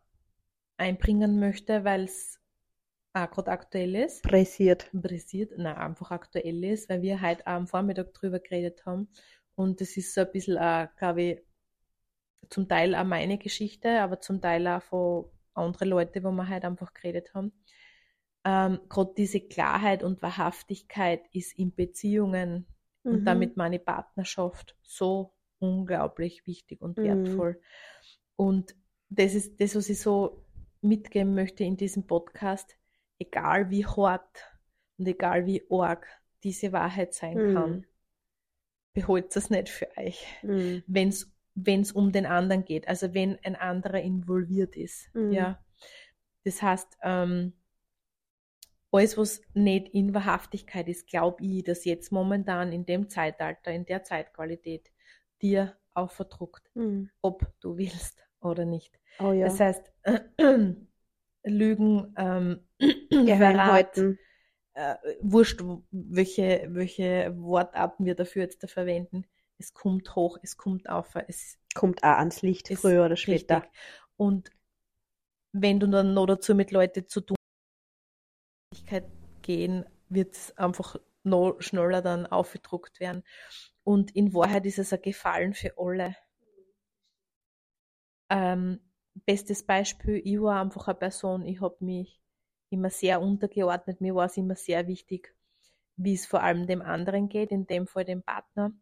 einbringen 0.77 1.41
möchte, 1.41 1.85
weil 1.85 2.05
es 2.05 2.41
auch 3.13 3.31
gerade 3.31 3.51
aktuell 3.53 3.95
ist, 3.97 4.23
Pressiert. 4.23 4.91
interessiert, 4.93 5.53
nein, 5.57 5.77
einfach 5.77 6.11
aktuell 6.11 6.65
ist, 6.65 6.89
weil 6.89 7.03
wir 7.03 7.21
heute 7.21 7.47
am 7.47 7.67
Vormittag 7.67 8.13
drüber 8.15 8.41
geredet 8.41 8.85
haben. 8.87 9.09
Und 9.55 9.81
das 9.81 9.97
ist 9.97 10.15
so 10.15 10.23
ein 10.23 10.33
bisschen, 10.33 10.59
auch, 10.59 10.89
glaube 10.97 11.23
ich, 11.23 11.43
zum 12.51 12.69
Teil 12.69 12.95
auch 12.95 13.05
meine 13.05 13.39
Geschichte, 13.39 14.01
aber 14.01 14.21
zum 14.21 14.41
Teil 14.41 14.67
auch 14.67 14.83
von 14.83 15.27
anderen 15.55 15.89
Leuten, 15.89 16.25
wo 16.25 16.31
wir 16.33 16.49
heute 16.49 16.67
einfach 16.67 16.93
geredet 16.93 17.35
haben. 17.35 17.53
Ähm, 18.45 18.81
gerade 18.89 19.15
diese 19.17 19.41
Klarheit 19.41 20.03
und 20.03 20.21
Wahrhaftigkeit 20.23 21.23
ist 21.33 21.59
in 21.59 21.75
Beziehungen 21.75 22.67
und 23.03 23.21
Mhm. 23.21 23.25
damit 23.25 23.57
meine 23.57 23.79
Partnerschaft 23.79 24.77
so 24.83 25.33
unglaublich 25.59 26.47
wichtig 26.47 26.81
und 26.83 26.99
Mhm. 26.99 27.03
wertvoll. 27.05 27.61
Und 28.37 28.75
das 29.09 29.35
ist 29.35 29.61
das, 29.61 29.75
was 29.77 29.89
ich 29.89 30.01
so 30.01 30.45
mitgeben 30.83 31.35
möchte 31.35 31.65
in 31.65 31.77
diesem 31.77 32.07
Podcast, 32.07 32.77
egal 33.19 33.71
wie 33.71 33.87
hart 33.87 34.43
und 34.99 35.07
egal 35.09 35.47
wie 35.47 35.63
arg 35.71 36.07
diese 36.43 36.73
Wahrheit 36.73 37.15
sein 37.15 37.39
Mhm. 37.39 37.55
kann, 37.55 37.87
beholt 38.93 39.35
es 39.35 39.51
nicht 39.51 39.69
für 39.71 39.89
euch. 39.97 40.27
Mhm. 40.43 40.83
Wenn 40.87 41.09
es 41.09 41.31
wenn 41.57 41.83
es 41.83 41.93
um 41.93 42.11
den 42.11 42.27
anderen 42.27 42.65
geht, 42.65 42.89
also 42.89 43.15
wenn 43.15 43.39
ein 43.45 43.55
anderer 43.55 44.01
involviert 44.01 44.77
ist. 44.77 45.15
Mhm. 45.15 45.31
Ja. 45.31 45.65
Das 46.43 46.61
heißt, 46.63 46.99
ähm, 47.05 47.53
alles, 48.95 49.17
was 49.19 49.43
nicht 49.55 49.89
in 49.89 50.15
Wahrhaftigkeit 50.15 50.89
ist, 50.89 51.07
glaube 51.07 51.45
ich, 51.45 51.65
dass 51.65 51.85
jetzt 51.85 52.13
momentan 52.13 52.73
in 52.73 52.87
dem 52.87 53.09
Zeitalter, 53.09 53.71
in 53.73 53.85
der 53.87 54.03
Zeitqualität 54.05 54.91
dir 55.43 55.77
auch 55.95 56.11
verdruckt, 56.11 56.71
Mhm. 56.75 57.11
ob 57.23 57.47
du 57.61 57.77
willst 57.77 58.25
oder 58.41 58.65
nicht. 58.65 58.99
Oh 59.21 59.33
ja. 59.33 59.47
Das 59.47 59.61
heißt, 59.61 59.93
Lügen, 61.45 62.15
ähm, 62.17 62.67
Verrat, 63.11 63.99
äh, 64.75 64.95
wurscht, 65.21 65.63
welche, 65.91 66.67
welche 66.71 67.35
Wortarten 67.37 68.05
wir 68.07 68.15
dafür 68.15 68.43
jetzt 68.43 68.63
da 68.63 68.67
verwenden. 68.67 69.27
Es 69.59 69.73
kommt 69.73 70.15
hoch, 70.17 70.39
es 70.43 70.57
kommt 70.57 70.89
auf, 70.89 71.15
es 71.29 71.59
Kommt 71.75 72.03
auch 72.03 72.19
ans 72.19 72.43
Licht, 72.43 72.69
früher 72.69 73.05
oder 73.07 73.17
später. 73.17 73.57
richtig. 73.63 73.73
Und 74.17 74.51
wenn 75.53 75.79
du 75.79 75.87
dann 75.87 76.15
noch 76.15 76.27
dazu 76.27 76.55
mit 76.55 76.71
Leuten 76.73 77.07
zu 77.07 77.21
tun 77.21 77.37
gehen, 79.45 79.85
wird 80.09 80.35
es 80.35 80.59
einfach 80.59 80.97
noch 81.23 81.61
schneller 81.61 82.03
dann 82.03 82.27
aufgedruckt 82.27 82.99
werden. 82.99 83.23
Und 83.85 84.15
in 84.17 84.35
Wahrheit 84.35 84.67
ist 84.67 84.79
es 84.79 84.93
ein 84.93 85.03
Gefallen 85.03 85.55
für 85.55 85.75
alle. 85.79 86.17
Ähm, 88.31 88.81
bestes 89.27 89.65
Beispiel, 89.65 90.21
ich 90.25 90.41
war 90.41 90.61
einfach 90.61 90.89
eine 90.89 90.97
Person, 90.97 91.45
ich 91.45 91.61
habe 91.61 91.77
mich 91.81 92.21
immer 92.71 92.91
sehr 92.91 93.21
untergeordnet, 93.21 94.01
mir 94.01 94.15
war 94.15 94.27
es 94.27 94.37
immer 94.37 94.57
sehr 94.57 94.89
wichtig, 94.89 95.35
wie 95.97 96.15
es 96.15 96.27
vor 96.27 96.43
allem 96.43 96.67
dem 96.67 96.83
anderen 96.83 97.29
geht, 97.29 97.53
in 97.53 97.67
dem 97.67 97.87
Fall 97.87 98.05
dem 98.05 98.23
Partner, 98.23 98.73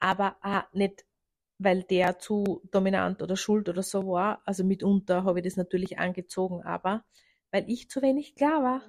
aber 0.00 0.36
auch 0.42 0.64
nicht, 0.72 1.04
weil 1.58 1.82
der 1.84 2.18
zu 2.18 2.62
dominant 2.72 3.22
oder 3.22 3.36
schuld 3.36 3.68
oder 3.68 3.82
so 3.82 4.06
war, 4.08 4.42
also 4.46 4.64
mitunter 4.64 5.24
habe 5.24 5.38
ich 5.38 5.44
das 5.44 5.56
natürlich 5.56 5.98
angezogen, 5.98 6.62
aber 6.62 7.04
weil 7.52 7.68
ich 7.68 7.90
zu 7.90 8.02
wenig 8.02 8.34
klar 8.34 8.62
war, 8.62 8.82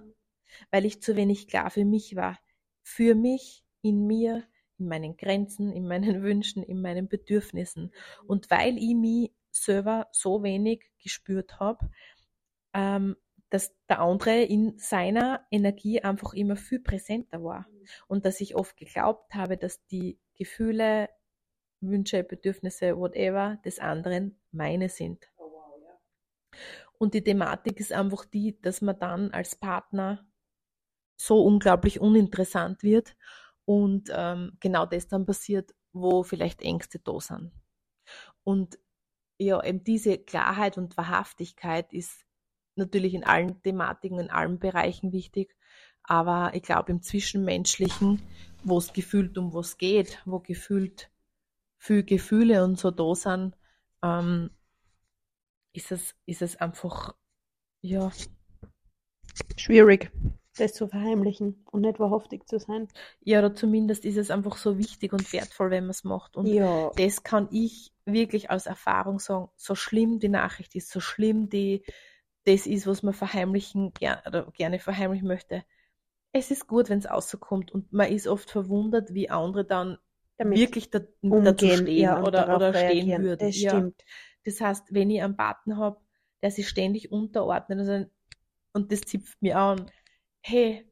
weil 0.69 0.85
ich 0.85 1.01
zu 1.01 1.15
wenig 1.15 1.47
klar 1.47 1.69
für 1.69 1.85
mich 1.85 2.15
war, 2.15 2.39
für 2.83 3.15
mich, 3.15 3.63
in 3.81 4.05
mir, 4.05 4.43
in 4.77 4.87
meinen 4.87 5.17
Grenzen, 5.17 5.71
in 5.71 5.87
meinen 5.87 6.21
Wünschen, 6.23 6.63
in 6.63 6.81
meinen 6.81 7.07
Bedürfnissen. 7.07 7.93
Und 8.25 8.49
weil 8.51 8.77
ich 8.77 8.95
mich 8.95 9.31
selber 9.51 10.07
so 10.11 10.43
wenig 10.43 10.89
gespürt 11.01 11.59
habe, 11.59 11.89
ähm, 12.73 13.15
dass 13.49 13.75
der 13.89 13.99
andere 13.99 14.43
in 14.43 14.77
seiner 14.77 15.45
Energie 15.51 16.01
einfach 16.01 16.33
immer 16.33 16.55
viel 16.55 16.79
präsenter 16.79 17.43
war. 17.43 17.67
Und 18.07 18.25
dass 18.25 18.39
ich 18.39 18.55
oft 18.55 18.77
geglaubt 18.77 19.33
habe, 19.33 19.57
dass 19.57 19.85
die 19.87 20.19
Gefühle, 20.35 21.09
Wünsche, 21.81 22.23
Bedürfnisse, 22.23 22.97
whatever 22.97 23.59
des 23.65 23.79
anderen 23.79 24.39
meine 24.51 24.87
sind. 24.87 25.29
Und 26.97 27.13
die 27.13 27.23
Thematik 27.23 27.79
ist 27.79 27.91
einfach 27.91 28.25
die, 28.25 28.61
dass 28.61 28.81
man 28.81 28.99
dann 28.99 29.31
als 29.31 29.55
Partner 29.55 30.25
so 31.15 31.43
unglaublich 31.43 32.00
uninteressant 32.00 32.84
wird 32.84 33.15
und 33.65 34.10
ähm, 34.13 34.58
genau 34.60 34.86
das 34.86 35.08
dann 35.08 35.26
passiert, 35.26 35.74
wo 35.93 36.24
vielleicht 36.24 36.62
Ängste 36.62 37.00
da 37.00 37.19
sind. 37.19 37.52
Und 38.43 38.80
ja, 39.38 39.63
eben 39.63 39.84
diese 39.84 40.17
Klarheit 40.17 40.78
und 40.78 40.97
Wahrhaftigkeit 40.97 41.93
ist 41.93 42.26
natürlich 42.76 43.13
in 43.13 43.24
allen 43.24 43.62
Thematiken, 43.62 44.19
in 44.19 44.30
allen 44.30 44.60
Bereichen 44.60 45.12
wichtig, 45.12 45.56
aber 46.04 46.52
ich 46.54 46.63
glaube 46.63 46.91
im 46.91 47.02
Zwischenmenschlichen, 47.02 48.21
wo 48.63 48.78
es 48.78 48.93
gefühlt 48.93 49.38
um 49.38 49.54
was 49.54 49.78
geht, 49.78 50.21
wo 50.26 50.39
gefühlt 50.39 51.12
viel 51.78 52.04
Gefühle 52.04 52.63
und 52.63 52.80
so 52.80 52.91
da 52.91 53.15
sind, 53.15 53.58
ähm, 54.04 54.52
ist 55.74 55.91
es, 55.91 56.15
ist 56.26 56.41
es 56.41 56.56
einfach, 56.58 57.15
ja, 57.82 58.12
Schwierig, 59.58 60.12
das 60.57 60.73
zu 60.73 60.87
verheimlichen 60.87 61.65
und 61.71 61.81
nicht 61.81 61.99
wahrhaftig 61.99 62.47
zu 62.47 62.59
sein. 62.59 62.87
ja, 63.21 63.39
oder 63.39 63.55
zumindest 63.55 64.05
ist 64.05 64.17
es 64.17 64.31
einfach 64.31 64.57
so 64.57 64.77
wichtig 64.77 65.13
und 65.13 65.31
wertvoll, 65.31 65.71
wenn 65.71 65.85
man 65.85 65.91
es 65.91 66.03
macht. 66.03 66.35
Und 66.35 66.47
ja. 66.47 66.91
das 66.95 67.23
kann 67.23 67.47
ich 67.51 67.93
wirklich 68.05 68.49
aus 68.49 68.65
Erfahrung 68.65 69.19
sagen, 69.19 69.49
so 69.55 69.75
schlimm 69.75 70.19
die 70.19 70.29
Nachricht 70.29 70.75
ist, 70.75 70.91
so 70.91 70.99
schlimm 70.99 71.49
die, 71.49 71.83
das 72.45 72.65
ist, 72.65 72.87
was 72.87 73.03
man 73.03 73.13
verheimlichen 73.13 73.93
ger 73.93 74.21
oder 74.27 74.51
gerne 74.51 74.79
verheimlichen 74.79 75.27
möchte. 75.27 75.63
Es 76.33 76.51
ist 76.51 76.67
gut, 76.67 76.89
wenn 76.89 76.99
es 76.99 77.09
rauskommt 77.09 77.71
und 77.71 77.91
man 77.93 78.11
ist 78.11 78.27
oft 78.27 78.49
verwundert, 78.49 79.13
wie 79.13 79.29
andere 79.29 79.65
dann 79.65 79.97
Damit 80.37 80.57
wirklich 80.57 80.89
da, 80.89 80.99
dazu 80.99 81.13
umgehen, 81.21 81.77
stehen 81.77 81.97
ja, 81.97 82.23
oder, 82.23 82.55
oder 82.55 82.73
stehen 82.73 83.21
würden. 83.21 83.47
Das 83.47 83.59
ja. 83.59 83.69
stimmt. 83.69 84.03
Das 84.43 84.59
heißt, 84.59 84.93
wenn 84.93 85.09
ich 85.09 85.21
einen 85.21 85.37
Partner 85.37 85.77
habe, 85.77 86.01
der 86.41 86.51
sich 86.51 86.67
ständig 86.67 87.11
unterordnet 87.11 87.79
also, 87.79 88.05
und 88.73 88.91
das 88.91 89.01
zipft 89.01 89.41
mir 89.41 89.57
an, 89.57 89.91
hey, 90.41 90.86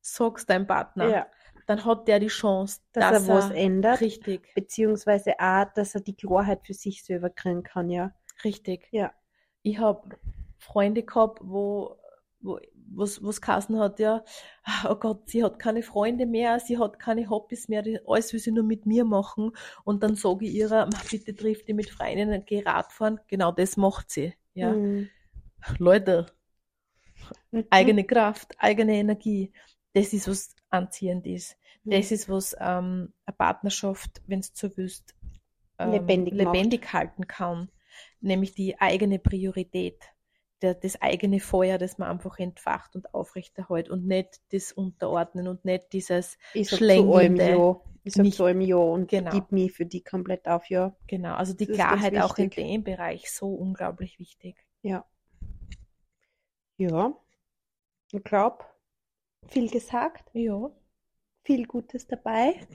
sag's 0.00 0.46
deinem 0.46 0.66
Partner, 0.66 1.08
Ja. 1.08 1.26
dann 1.66 1.84
hat 1.84 2.08
der 2.08 2.18
die 2.20 2.28
Chance, 2.28 2.80
Dass 2.92 3.28
er 3.28 3.34
was 3.34 3.50
ändert. 3.50 4.00
Richtig, 4.00 4.52
Beziehungsweise 4.54 5.34
auch, 5.38 5.66
dass 5.74 5.94
er 5.94 6.00
die 6.00 6.16
Klarheit 6.16 6.66
für 6.66 6.74
sich 6.74 7.04
selber 7.04 7.30
kriegen 7.30 7.62
kann, 7.62 7.90
ja. 7.90 8.12
richtig. 8.44 8.88
Ja. 8.90 9.12
Ich 9.62 9.78
habe 9.78 10.16
Freunde 10.58 11.02
gehabt, 11.02 11.40
wo 11.42 11.96
wo 12.40 12.58
was 12.90 13.22
was 13.22 13.40
geheißen 13.40 13.78
hat, 13.80 13.98
ja, 13.98 14.24
oh 14.88 14.94
Gott, 14.94 15.28
sie 15.28 15.42
hat 15.44 15.58
keine 15.58 15.82
Freunde 15.82 16.24
mehr, 16.24 16.58
sie 16.60 16.78
hat 16.78 16.98
keine 17.00 17.28
Hobbys 17.28 17.68
mehr, 17.68 17.82
alles 18.06 18.32
will 18.32 18.40
sie 18.40 18.52
nur 18.52 18.62
mit 18.64 18.86
mir 18.86 19.04
machen. 19.04 19.50
Und 19.84 20.02
dann 20.04 20.14
sage 20.14 20.46
ich 20.46 20.54
ihrer, 20.54 20.86
"Ma, 20.86 20.98
bitte 21.10 21.34
triff 21.34 21.64
die 21.64 21.74
mit 21.74 21.90
Freunden 21.90 22.32
und 22.32 22.46
geh 22.46 22.62
Radfahren. 22.64 23.20
Genau 23.26 23.50
das 23.52 23.76
macht 23.76 24.10
sie. 24.10 24.34
Ja. 24.54 24.72
Mhm. 24.72 25.10
Leute, 25.78 26.26
Mhm. 27.50 27.64
eigene 27.70 28.04
Kraft, 28.04 28.54
eigene 28.58 28.94
Energie, 28.94 29.52
das 29.94 30.12
ist, 30.12 30.28
was 30.28 30.54
anziehend 30.70 31.26
ist. 31.26 31.56
Mhm. 31.84 31.90
Das 31.90 32.10
ist, 32.12 32.28
was 32.28 32.54
ähm, 32.60 33.12
eine 33.26 33.36
Partnerschaft, 33.36 34.22
wenn 34.26 34.40
es 34.40 34.52
so 34.54 34.76
wüsst, 34.76 35.14
ähm, 35.78 35.92
Lebendig 35.92 36.34
lebendig 36.34 36.92
halten 36.92 37.26
kann. 37.26 37.70
Nämlich 38.20 38.54
die 38.54 38.80
eigene 38.80 39.18
Priorität, 39.18 40.02
der, 40.62 40.74
das 40.74 41.00
eigene 41.00 41.40
Feuer, 41.40 41.78
das 41.78 41.98
man 41.98 42.08
einfach 42.08 42.38
entfacht 42.38 42.94
und 42.96 43.12
aufrechterhält 43.14 43.88
und 43.88 44.06
nicht 44.06 44.40
das 44.50 44.72
Unterordnen 44.72 45.48
und 45.48 45.64
nicht 45.64 45.92
dieses, 45.92 46.36
Ich 46.54 46.68
Schlängende. 46.70 47.76
Ich 48.04 48.14
sag 48.14 48.22
Nicht- 48.22 48.36
zu 48.36 48.44
allem 48.44 48.60
Ja 48.60 48.76
und 48.76 49.08
Genau. 49.10 49.30
gib 49.30 49.52
mich 49.52 49.72
für 49.72 49.84
die 49.84 50.02
komplett 50.02 50.46
auf, 50.48 50.70
ja. 50.70 50.96
genau, 51.06 51.34
also 51.34 51.52
die 51.52 51.66
Das 51.66 51.76
Klarheit 51.76 52.16
auch 52.18 52.38
in 52.38 52.48
dem 52.50 52.82
Bereich 52.82 53.30
so 53.30 53.52
unglaublich 53.52 54.18
wichtig. 54.18 54.56
Ja. 54.82 55.04
Ja. 56.78 57.12
Ich 58.12 58.22
glaube, 58.22 58.66
viel 59.48 59.70
gesagt, 59.70 60.30
Ja, 60.34 60.70
viel 61.44 61.66
Gutes 61.66 62.06
dabei, 62.06 62.66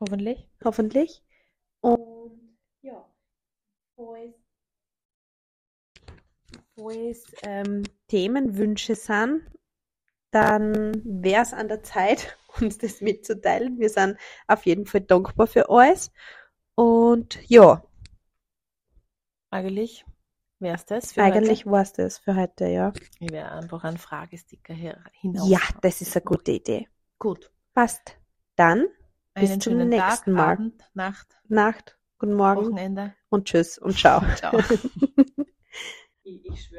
hoffentlich. 0.00 0.48
hoffentlich. 0.64 1.22
Und 1.80 2.56
ja, 2.82 3.04
falls, 3.96 4.34
falls 6.76 7.24
ähm, 7.42 7.82
Themenwünsche 8.08 8.94
sind, 8.94 9.42
dann 10.32 11.02
wäre 11.04 11.42
es 11.42 11.52
an 11.54 11.68
der 11.68 11.82
Zeit, 11.82 12.38
uns 12.60 12.78
das 12.78 13.00
mitzuteilen. 13.00 13.78
Wir 13.78 13.90
sind 13.90 14.18
auf 14.48 14.66
jeden 14.66 14.86
Fall 14.86 15.02
dankbar 15.02 15.46
für 15.46 15.70
alles. 15.70 16.12
Und 16.76 17.38
ja, 17.50 17.82
Eigentlich 19.50 20.06
wäre 20.60 20.74
es 20.76 20.84
das 20.86 21.12
für 21.12 21.22
eigentlich 21.22 21.66
war 21.66 21.82
es 21.82 21.92
das 21.92 22.18
für 22.18 22.34
heute, 22.36 22.66
ja. 22.66 22.92
Ich 23.20 23.30
werde 23.30 23.52
einfach 23.52 23.84
einen 23.84 23.98
Fragesticker 23.98 24.74
hier 24.74 24.98
hinaus. 25.12 25.48
Ja, 25.48 25.60
das 25.82 26.00
ist 26.00 26.16
eine 26.16 26.24
gute 26.24 26.52
Idee. 26.52 26.88
Gut. 27.18 27.50
Passt. 27.74 28.16
Dann 28.56 28.86
Bis 29.34 29.50
Einen 29.50 29.60
zum 29.60 29.72
schönen 29.74 29.88
nächsten 29.88 30.34
Tag, 30.34 30.46
Mal. 30.46 30.52
Abend, 30.52 30.90
Nacht, 30.94 31.38
Nacht, 31.46 31.98
guten 32.18 32.34
Morgen 32.34 32.66
Wochenende. 32.66 33.14
und 33.28 33.46
tschüss 33.46 33.78
und 33.78 33.96
ciao. 33.96 34.20
Ciao. 34.36 34.58
Ich 36.24 36.60
schwöre. 36.64 36.76